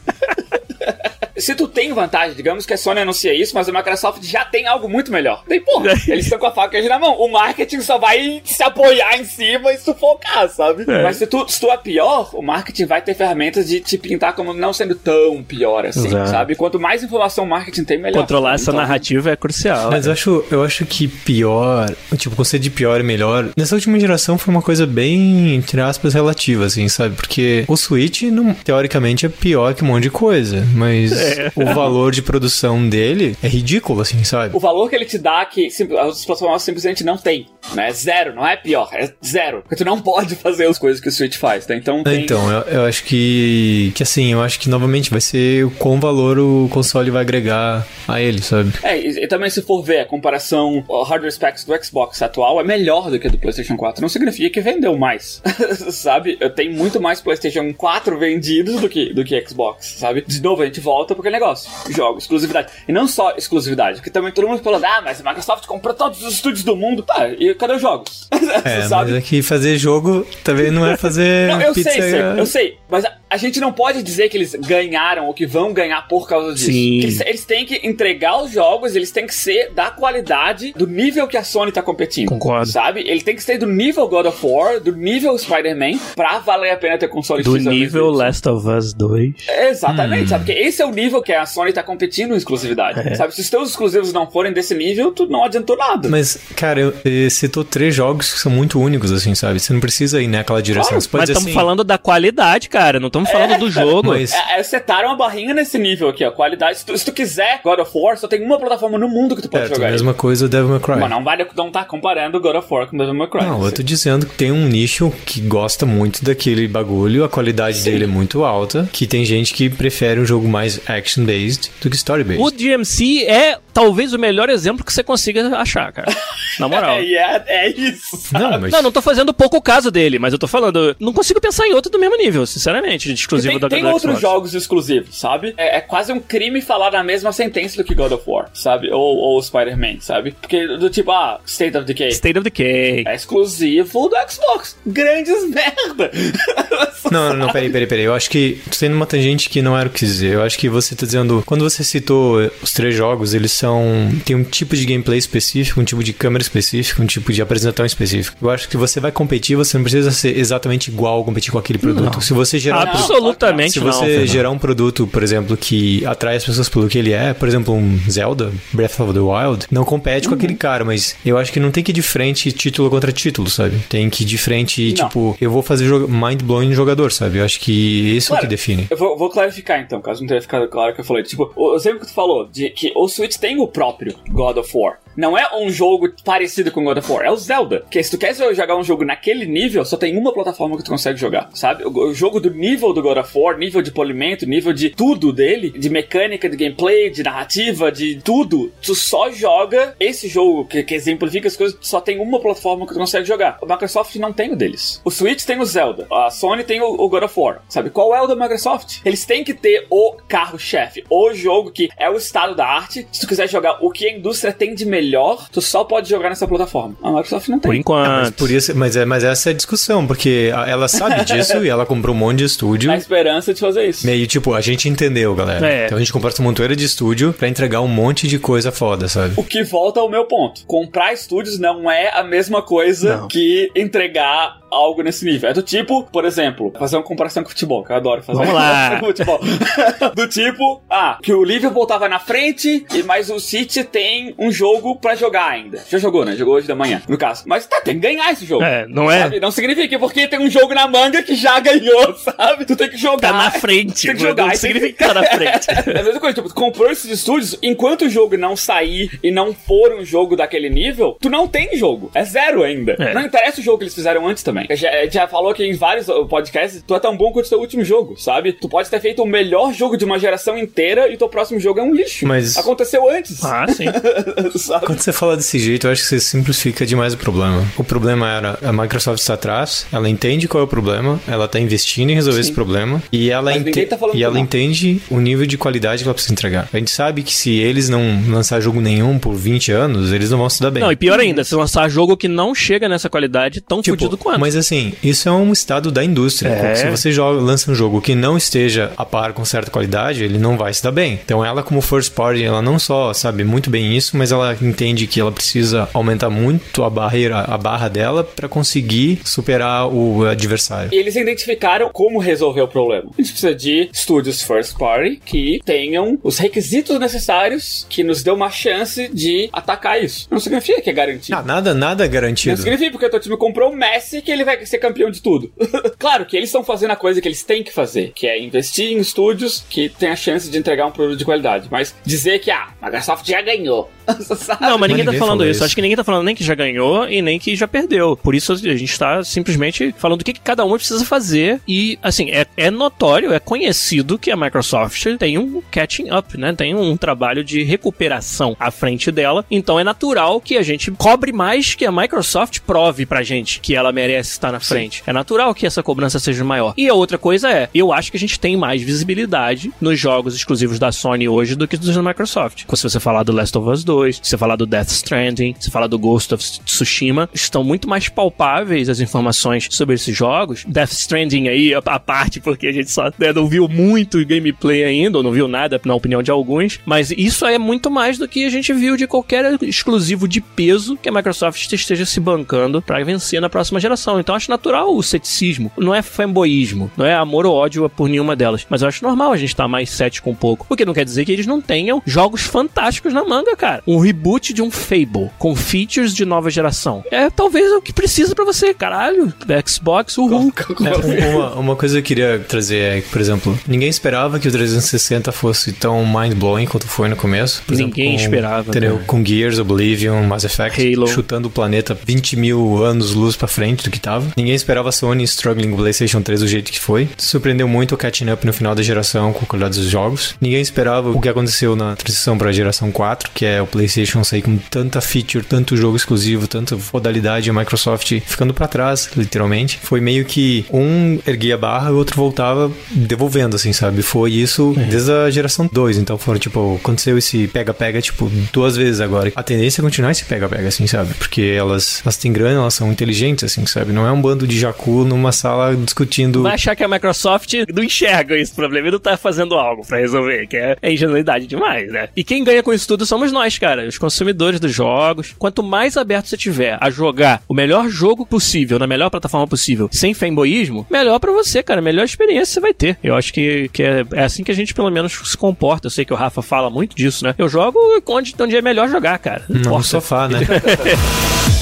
[1.41, 4.67] se tu tem vantagem, digamos que a Sony anuncia isso, mas a Microsoft já tem
[4.67, 5.43] algo muito melhor.
[5.47, 7.15] Daí, pô, eles estão com a faca na mão.
[7.19, 10.83] O marketing só vai se apoiar em cima e sufocar, sabe?
[10.87, 11.03] É.
[11.03, 14.33] Mas se tu, se tu é pior, o marketing vai ter ferramentas de te pintar
[14.33, 16.29] como não sendo tão pior assim, Exato.
[16.29, 16.55] sabe?
[16.55, 18.21] Quanto mais informação o marketing tem, melhor.
[18.21, 19.91] Controlar essa então, narrativa é crucial.
[19.91, 23.75] Mas eu acho, eu acho que pior, tipo, o conceito de pior e melhor, nessa
[23.75, 27.15] última geração foi uma coisa bem, entre aspas, relativa, assim, sabe?
[27.15, 31.30] Porque o Switch, não, teoricamente, é pior que um monte de coisa, mas é.
[31.55, 34.55] O valor de produção dele é ridículo, assim, sabe?
[34.55, 37.89] O valor que ele te dá que as plataformas simplesmente não tem, né?
[37.89, 39.61] É zero, não é pior, é zero.
[39.61, 41.75] Porque tu não pode fazer as coisas que o Switch faz, tá?
[41.75, 42.21] Então, tem...
[42.21, 45.99] então eu, eu, acho que, que assim, eu acho que novamente vai ser o quão
[45.99, 48.71] valor o console vai agregar a ele, sabe?
[48.83, 52.59] É, e, e também se for ver a comparação, o hardware specs do Xbox atual
[52.59, 54.01] é melhor do que do PlayStation 4.
[54.01, 55.41] Não significa que vendeu mais,
[55.91, 56.37] sabe?
[56.55, 60.23] Tenho muito mais PlayStation 4 vendidos do que, do que Xbox, sabe?
[60.27, 61.69] De novo, a gente volta aquele negócio.
[61.89, 62.71] Jogo, exclusividade.
[62.87, 66.23] E não só exclusividade, porque também todo mundo falando, ah, mas a Microsoft comprou todos
[66.23, 67.03] os estúdios do mundo.
[67.03, 68.29] Tá, e cadê os jogos?
[68.63, 71.89] É, mas é que fazer jogo também não é fazer não, eu pizza...
[71.89, 75.45] sei, eu sei, mas a, a, gente não pode dizer que eles ganharam ou que
[75.45, 76.65] vão ganhar por causa disso.
[76.65, 76.99] Sim.
[76.99, 81.27] Eles, eles têm que entregar os jogos, eles têm que ser da qualidade do nível
[81.27, 82.27] que a Sony tá competindo.
[82.27, 82.67] Concordo.
[82.67, 83.01] Sabe?
[83.01, 86.77] Ele tem que ser do nível God of War, do nível Spider-Man, pra valer a
[86.77, 89.33] pena ter console Do nível Last of Us 2.
[89.69, 90.27] Exatamente, hum.
[90.27, 90.45] sabe?
[90.45, 92.99] Porque esse é o nível que a Sony tá competindo em exclusividade.
[92.99, 93.15] É.
[93.15, 93.33] Sabe?
[93.33, 96.09] Se os teus exclusivos não forem desse nível, tu não adiantou nada.
[96.09, 99.59] Mas, cara, eu, eu citou três jogos que são muito únicos, assim, sabe?
[99.59, 100.89] Você não precisa ir naquela direção.
[100.89, 101.53] Claro, mas estamos assim...
[101.53, 102.99] falando da qualidade, cara.
[102.99, 104.09] Não estamos falando é, do jogo.
[104.09, 104.33] Mas...
[104.33, 106.79] É, é, setaram a barrinha nesse nível aqui, a qualidade.
[106.79, 109.41] Se tu, se tu, quiser God of War, só tem uma plataforma no mundo que
[109.41, 109.85] tu pode é, jogar.
[109.85, 110.99] É a mesma coisa o Devil May Cry.
[110.99, 113.43] Mas não vale não tá comparando God of War com Devil May Cry.
[113.43, 117.77] Não, eu tô dizendo que tem um nicho que gosta muito daquele bagulho, a qualidade
[117.77, 117.91] Sim.
[117.91, 121.95] dele é muito alta, que tem gente que prefere um jogo mais action-based do que
[121.95, 122.41] story-based.
[122.41, 126.15] O DMC é talvez o melhor exemplo que você consiga achar, cara.
[126.59, 126.97] Na moral.
[127.01, 128.33] é, é, é isso.
[128.33, 128.71] Não, mas...
[128.71, 131.73] não, não tô fazendo pouco caso dele, mas eu tô falando, não consigo pensar em
[131.73, 135.53] outro do mesmo nível, sinceramente, de exclusivo tem, da Tem outros jogos exclusivos, sabe?
[135.57, 138.91] É, é, quase um crime falar na mesma sentença do que God of War, sabe?
[138.91, 140.31] Ou, ou Spider-Man, sabe?
[140.31, 142.09] Porque do tipo, ah, State of Decay.
[142.09, 143.03] State of Decay.
[143.07, 144.77] É exclusivo do Xbox.
[144.85, 146.11] Grandes merda.
[147.11, 148.05] não, não, não, peraí, peraí, peraí.
[148.05, 150.33] Eu acho que tô tendo uma tangente que não era o que dizer.
[150.33, 154.09] Eu acho que você tá dizendo, quando você citou os três jogos, eles são.
[154.25, 157.85] tem um tipo de gameplay específico, um tipo de câmera específico, um tipo de apresentação
[157.85, 158.37] específico.
[158.41, 161.57] Eu acho que você vai competir, você não precisa ser exatamente igual a competir com
[161.57, 162.15] aquele produto.
[162.15, 162.21] Não.
[162.21, 162.81] Se você gerar.
[162.81, 166.97] Absolutamente Se você não, gerar um produto, por exemplo, que atrai as pessoas pelo que
[166.97, 170.33] ele é, por exemplo, um Zelda, Breath of the Wild, não compete uhum.
[170.33, 173.11] com aquele cara, mas eu acho que não tem que ir de frente título contra
[173.11, 173.77] título, sabe?
[173.89, 175.07] Tem que ir de frente, não.
[175.07, 177.39] tipo, eu vou fazer mind-blowing no jogador, sabe?
[177.39, 178.87] Eu acho que isso claro, é o que define.
[178.89, 181.23] Eu vou, vou, clarificar então, caso não tenha ficado claro que eu falei.
[181.23, 184.71] Tipo, o exemplo que tu falou, de que o Switch tem o próprio God of
[184.75, 184.99] War.
[185.15, 187.85] Não é um jogo parecido com God of War, é o Zelda.
[187.89, 190.91] Que se tu quer jogar um jogo naquele nível, só tem uma plataforma que tu
[190.91, 191.83] consegue jogar, sabe?
[191.85, 195.69] O, jogo do nível do God of War, nível de polimento, nível de tudo dele,
[195.69, 200.95] de mecânica, de gameplay, de narrativa, de tudo, tu só joga esse jogo que, que
[200.95, 203.57] exemplifica as coisas, só tem uma plataforma que tu consegue jogar.
[203.61, 205.01] O Microsoft não tem o deles.
[205.03, 207.89] O Switch tem o Zelda, a Sony tem o, o God of War, sabe?
[207.89, 208.99] Qual é o da Microsoft?
[209.03, 210.15] Eles têm que ter o
[210.61, 213.07] carro-chefe, o jogo que é o estado da arte.
[213.11, 216.09] Se tu quiser jogar o que a indústria tem de melhor melhor, tu só pode
[216.09, 216.95] jogar nessa plataforma.
[217.01, 217.69] A Microsoft não tem.
[217.69, 218.05] Por enquanto.
[218.05, 221.63] É, mas, por isso, mas, é, mas essa é a discussão, porque ela sabe disso
[221.63, 222.87] e ela comprou um monte de estúdio.
[222.87, 224.05] Na esperança de fazer isso.
[224.05, 225.67] Meio tipo, a gente entendeu, galera.
[225.67, 225.85] É.
[225.85, 229.07] Então a gente comprou essa montoeira de estúdio pra entregar um monte de coisa foda,
[229.07, 229.33] sabe?
[229.37, 230.65] O que volta ao meu ponto.
[230.65, 233.27] Comprar estúdios não é a mesma coisa não.
[233.27, 235.49] que entregar algo nesse nível.
[235.49, 238.39] É do tipo, por exemplo, fazer uma comparação com futebol, que eu adoro fazer.
[238.39, 238.97] Vamos lá.
[238.99, 239.39] com futebol.
[240.15, 244.51] do tipo, ah, que o Liverpool tava na frente, e mas o City tem um
[244.51, 245.83] jogo pra jogar ainda.
[245.89, 246.35] Já jogou, né?
[246.35, 247.43] Jogou hoje da manhã, no caso.
[247.45, 248.63] Mas tá, tem que ganhar esse jogo.
[248.63, 249.23] É, não é?
[249.23, 249.39] Sabe?
[249.39, 252.65] Não significa porque tem um jogo na manga que já ganhou, sabe?
[252.65, 253.31] Tu tem que jogar.
[253.31, 254.07] Tá na frente.
[254.07, 254.47] Tem que jogar.
[254.47, 255.67] Não significa que tá na frente.
[255.69, 259.31] é a mesma coisa, tipo, tu comprou esses estúdios, enquanto o jogo não sair e
[259.31, 262.09] não for um jogo daquele nível, tu não tem jogo.
[262.13, 262.95] É zero ainda.
[262.99, 263.13] É.
[263.13, 264.60] Não interessa o jogo que eles fizeram antes também.
[264.69, 267.83] Já, já falou que em vários podcasts, tu é tão bom quanto o teu último
[267.83, 268.53] jogo, sabe?
[268.53, 271.79] Tu pode ter feito o melhor jogo de uma geração inteira e teu próximo jogo
[271.79, 272.25] é um lixo.
[272.27, 272.57] Mas.
[272.57, 273.43] Aconteceu antes.
[273.43, 273.85] Ah, sim.
[274.85, 277.65] Quando você fala desse jeito, eu acho que você simplifica demais o problema.
[277.77, 281.59] O problema era a Microsoft está atrás, ela entende qual é o problema, ela tá
[281.59, 282.49] investindo em resolver sim.
[282.49, 283.85] esse problema e ela, ente...
[283.85, 286.69] tá e ela entende o nível de qualidade que ela precisa entregar.
[286.71, 290.37] A gente sabe que se eles não lançar jogo nenhum por 20 anos, eles não
[290.37, 290.81] vão se dar bem.
[290.81, 294.17] Não, e pior ainda, se lançar jogo que não chega nessa qualidade, tão tipo, fudido
[294.17, 294.39] quanto.
[294.39, 296.49] Mas assim, isso é um estado da indústria.
[296.49, 296.75] É.
[296.75, 300.37] Se você joga, lança um jogo que não esteja a par com certa qualidade, ele
[300.37, 301.19] não vai se dar bem.
[301.23, 305.07] Então ela, como first party, ela não só sabe muito bem isso, mas ela entende
[305.07, 310.89] que ela precisa aumentar muito a barreira, a barra dela para conseguir superar o adversário.
[310.93, 313.09] E eles identificaram como resolver o problema.
[313.17, 318.31] A gente precisa de estúdios first party que tenham os requisitos necessários que nos dê
[318.31, 320.27] uma chance de atacar isso.
[320.29, 321.37] Não significa que é garantido.
[321.37, 322.55] Ah, nada, nada é garantido.
[322.55, 325.21] Não significa porque o teu time comprou o Messi que ele vai ser campeão de
[325.21, 325.51] tudo.
[325.97, 328.91] claro que eles estão fazendo a coisa que eles têm que fazer, que é investir
[328.91, 331.67] em estúdios que têm a chance de entregar um produto de qualidade.
[331.69, 333.89] Mas dizer que, ah, a Microsoft já ganhou.
[334.59, 335.51] Não, mas ninguém, mas tá falando isso.
[335.51, 335.63] isso.
[335.63, 338.17] Acho que ninguém tá falando nem que já ganhou e nem que já perdeu.
[338.17, 341.61] Por isso a gente tá simplesmente falando do que, que cada uma precisa fazer.
[341.67, 346.53] E, assim, é, é notório, é conhecido que a Microsoft tem um catching up, né?
[346.53, 349.45] Tem um trabalho de recuperação à frente dela.
[349.49, 353.75] Então é natural que a gente cobre mais que a Microsoft prove pra gente que
[353.75, 354.97] ela merece estar na frente.
[354.97, 355.03] Sim.
[355.07, 356.73] É natural que essa cobrança seja maior.
[356.77, 360.35] E a outra coisa é, eu acho que a gente tem mais visibilidade nos jogos
[360.35, 362.65] exclusivos da Sony hoje do que dos da Microsoft.
[362.73, 365.69] Se você falar do Last of Us 2, se você falar do Death Stranding, se
[365.69, 370.63] falar do Ghost of Tsushima, estão muito mais palpáveis as informações sobre esses jogos.
[370.67, 375.17] Death Stranding aí, a, parte, porque a gente só né, não viu muito gameplay ainda,
[375.17, 378.45] ou não viu nada, na opinião de alguns, mas isso é muito mais do que
[378.45, 383.03] a gente viu de qualquer exclusivo de peso que a Microsoft esteja se bancando para
[383.03, 384.19] vencer na próxima geração.
[384.21, 385.71] Então acho natural o ceticismo.
[385.77, 389.33] Não é fanboyismo, não é amor ou ódio por nenhuma delas, mas eu acho normal
[389.33, 391.61] a gente estar tá mais cético um pouco, porque não quer dizer que eles não
[391.61, 393.83] tenham jogos fantásticos na manga, cara.
[393.85, 398.33] Um reboot de um Fable com features de nova geração é talvez o que precisa
[398.33, 399.33] para você, caralho.
[399.65, 400.51] Xbox, uhul.
[400.81, 404.51] É, uma, uma coisa que eu queria trazer é, por exemplo, ninguém esperava que o
[404.51, 407.63] 360 fosse tão mind-blowing quanto foi no começo.
[407.65, 408.69] Por ninguém exemplo, com, esperava.
[408.69, 408.95] Entendeu?
[408.95, 409.05] Cara.
[409.05, 411.07] Com Gears, Oblivion, Mass Effect, Halo.
[411.07, 413.99] chutando o planeta 20 mil anos-luz pra frente do que
[414.35, 417.09] Ninguém esperava a Sony struggling com o PlayStation 3 do jeito que foi.
[417.17, 420.35] Surpreendeu muito o catching up no final da geração com a qualidade dos jogos.
[420.41, 424.41] Ninguém esperava o que aconteceu na transição pra geração 4, que é o PlayStation sair
[424.41, 429.79] com tanta feature, tanto jogo exclusivo, tanta modalidade, a Microsoft ficando para trás, literalmente.
[429.81, 434.01] Foi meio que um erguia a barra e o outro voltava devolvendo, assim, sabe?
[434.01, 434.83] Foi isso é.
[434.83, 435.97] desde a geração 2.
[435.97, 439.31] Então foram, tipo, aconteceu esse pega-pega, tipo, duas vezes agora.
[439.35, 441.13] A tendência é continuar esse pega-pega, assim, sabe?
[441.13, 443.90] Porque elas, elas têm grana, elas são inteligentes, assim, sabe?
[443.91, 446.43] Não é um bando de jacu numa sala discutindo.
[446.43, 449.97] Vai achar que a Microsoft não enxerga esse problema e não tá fazendo algo para
[449.97, 452.09] resolver, que é, é ingenuidade demais, né?
[452.15, 455.33] E quem ganha com isso tudo somos nós, cara, os consumidores dos jogos.
[455.37, 459.89] Quanto mais aberto você tiver a jogar o melhor jogo possível, na melhor plataforma possível,
[459.91, 461.81] sem fanboyismo, melhor para você, cara.
[461.81, 462.97] Melhor experiência você vai ter.
[463.03, 465.87] Eu acho que, que é, é, assim que a gente, pelo menos, se comporta.
[465.87, 467.35] Eu sei que o Rafa fala muito disso, né?
[467.37, 469.43] Eu jogo onde, onde é melhor jogar, cara.
[469.49, 470.39] Não no sofá, né?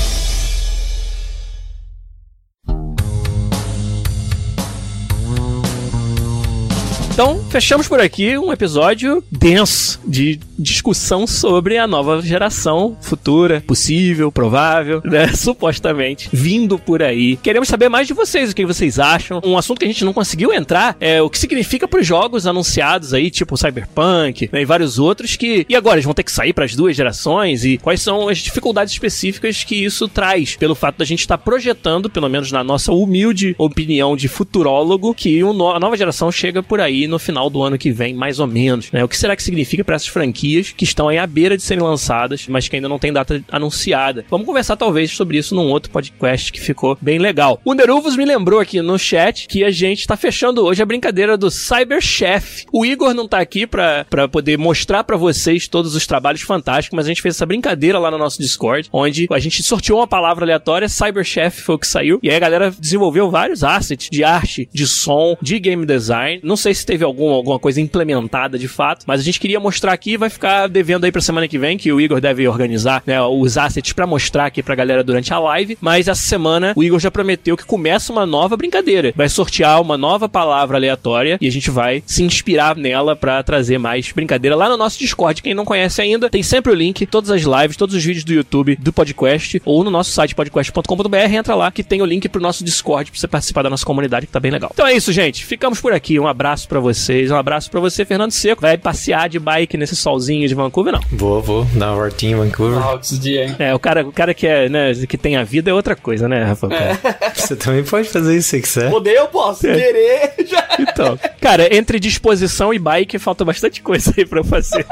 [7.20, 14.32] Então, fechamos por aqui um episódio denso de discussão sobre a nova geração futura, possível,
[14.32, 15.34] provável, né?
[15.34, 17.38] Supostamente, vindo por aí.
[17.38, 19.42] Queremos saber mais de vocês, o que vocês acham.
[19.44, 22.46] Um assunto que a gente não conseguiu entrar é o que significa para os jogos
[22.46, 25.66] anunciados aí, tipo Cyberpunk né, e vários outros que.
[25.70, 27.64] E agora, eles vão ter que sair para as duas gerações?
[27.64, 30.56] E quais são as dificuldades específicas que isso traz?
[30.58, 35.14] Pelo fato da gente estar tá projetando, pelo menos na nossa humilde opinião de futurólogo,
[35.14, 38.48] que a nova geração chega por aí no final do ano que vem, mais ou
[38.48, 38.92] menos.
[38.92, 39.04] Né?
[39.04, 41.84] O que será que significa para essas franquias que estão aí à beira de serem
[41.84, 44.24] lançadas, mas que ainda não tem data anunciada?
[44.30, 47.60] Vamos conversar talvez sobre isso num outro podcast que ficou bem legal.
[47.66, 51.36] O Neruvos me lembrou aqui no chat que a gente está fechando hoje a brincadeira
[51.36, 52.66] do Cyber Chef.
[52.72, 57.06] O Igor não tá aqui para poder mostrar para vocês todos os trabalhos fantásticos, mas
[57.06, 60.46] a gente fez essa brincadeira lá no nosso Discord, onde a gente sorteou uma palavra
[60.46, 64.24] aleatória, Cyber Chef foi o que saiu, e aí a galera desenvolveu vários assets de
[64.24, 66.40] arte, de som, de game design.
[66.44, 69.60] Não sei se teve teve algum, alguma coisa implementada de fato, mas a gente queria
[69.60, 72.48] mostrar aqui e vai ficar devendo aí pra semana que vem, que o Igor deve
[72.48, 75.78] organizar né, os assets para mostrar aqui pra galera durante a live.
[75.82, 79.14] Mas essa semana o Igor já prometeu que começa uma nova brincadeira.
[79.16, 83.78] Vai sortear uma nova palavra aleatória e a gente vai se inspirar nela para trazer
[83.78, 85.42] mais brincadeira lá no nosso Discord.
[85.42, 88.34] Quem não conhece ainda, tem sempre o link, todas as lives, todos os vídeos do
[88.34, 91.16] YouTube do podcast ou no nosso site podcast.com.br.
[91.32, 94.26] Entra lá que tem o link pro nosso Discord pra você participar da nossa comunidade
[94.26, 94.72] que tá bem legal.
[94.74, 95.46] Então é isso, gente.
[95.46, 96.20] Ficamos por aqui.
[96.20, 97.32] Um abraço para você vocês.
[97.32, 98.62] Um abraço para você, Fernando Seco.
[98.62, 101.02] Vai passear de bike nesse solzinho de Vancouver, não?
[101.12, 101.66] Vou, vou.
[101.74, 102.82] Dar uma voltinha em Vancouver.
[102.82, 103.56] Altos dias, hein?
[103.58, 106.28] É, o cara, o cara que, é, né, que tem a vida é outra coisa,
[106.28, 106.68] né, Rafa?
[106.68, 107.32] É.
[107.34, 108.92] Você também pode fazer isso se quiser.
[108.92, 109.74] Poder eu posso, é.
[109.74, 110.68] querer já.
[110.80, 114.86] Então, cara, entre disposição e bike falta bastante coisa aí pra fazer.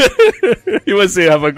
[0.86, 1.52] e você, Rafa?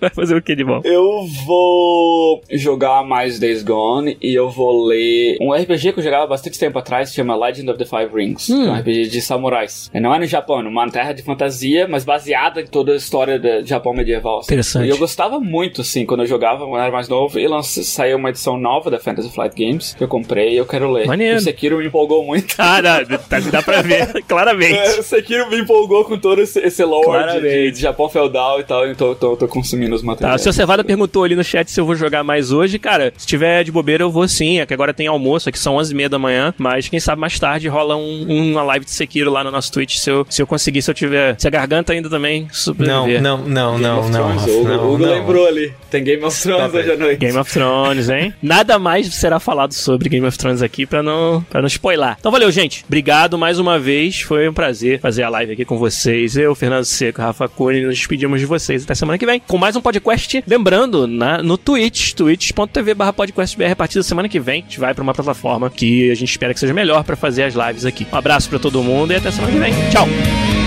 [0.00, 0.80] Vai fazer o que de bom?
[0.84, 6.26] Eu vou jogar mais Days Gone e eu vou ler um RPG que eu jogava
[6.26, 8.48] bastante tempo atrás, chama Legend of the Five Rings.
[8.48, 8.62] Hum.
[8.62, 9.90] Que é um RPG de samurais.
[9.92, 13.38] Não é no Japão, é uma terra de fantasia, mas baseada em toda a história
[13.38, 14.38] do Japão medieval.
[14.38, 14.46] Assim.
[14.46, 14.86] Interessante.
[14.86, 18.18] E eu gostava muito, assim, quando eu jogava, quando eu era mais novo, e saiu
[18.18, 21.06] uma edição nova da Fantasy Flight Games, que eu comprei e eu quero ler.
[21.06, 21.38] Maneiro.
[21.38, 22.47] O Sekiro me empolgou muito.
[22.56, 24.78] Não, tá, dá pra ver, claramente.
[24.78, 28.64] É, o Sekiro me empolgou com todo esse, esse lore de, de, Japão feudal e
[28.64, 30.36] tal, então tô, tô consumindo os materiais.
[30.36, 32.78] Tá, o seu Cevada perguntou ali no chat se eu vou jogar mais hoje.
[32.78, 34.60] Cara, se tiver de bobeira, eu vou sim.
[34.60, 36.54] É que agora tem almoço, aqui são 11h30 da manhã.
[36.58, 39.96] Mas quem sabe mais tarde rola um, uma live de Sekiro lá no nosso Twitch.
[39.96, 41.36] Se eu, se eu conseguir, se eu tiver.
[41.38, 43.22] Se a garganta ainda também sobreviver.
[43.22, 44.36] Não, não, não, não, não.
[44.36, 45.72] O Hugo lembrou ali.
[45.90, 47.18] Tem Game of Thrones tá hoje à noite.
[47.18, 48.34] Game of Thrones, hein?
[48.42, 52.16] Nada mais será falado sobre Game of Thrones aqui pra não, pra não spoiler.
[52.18, 52.84] Então valeu, gente.
[52.86, 54.20] Obrigado mais uma vez.
[54.20, 56.36] Foi um prazer fazer a live aqui com vocês.
[56.36, 59.76] Eu, Fernando Seco, Rafa Cunha, nos despedimos de vocês até semana que vem com mais
[59.76, 64.60] um podcast, lembrando, na, no Twitch, twitch.tv barra podcastbr, a partir da semana que vem,
[64.60, 67.44] a gente vai pra uma plataforma que a gente espera que seja melhor para fazer
[67.44, 68.06] as lives aqui.
[68.12, 69.72] Um abraço para todo mundo e até semana que vem.
[69.90, 70.57] Tchau!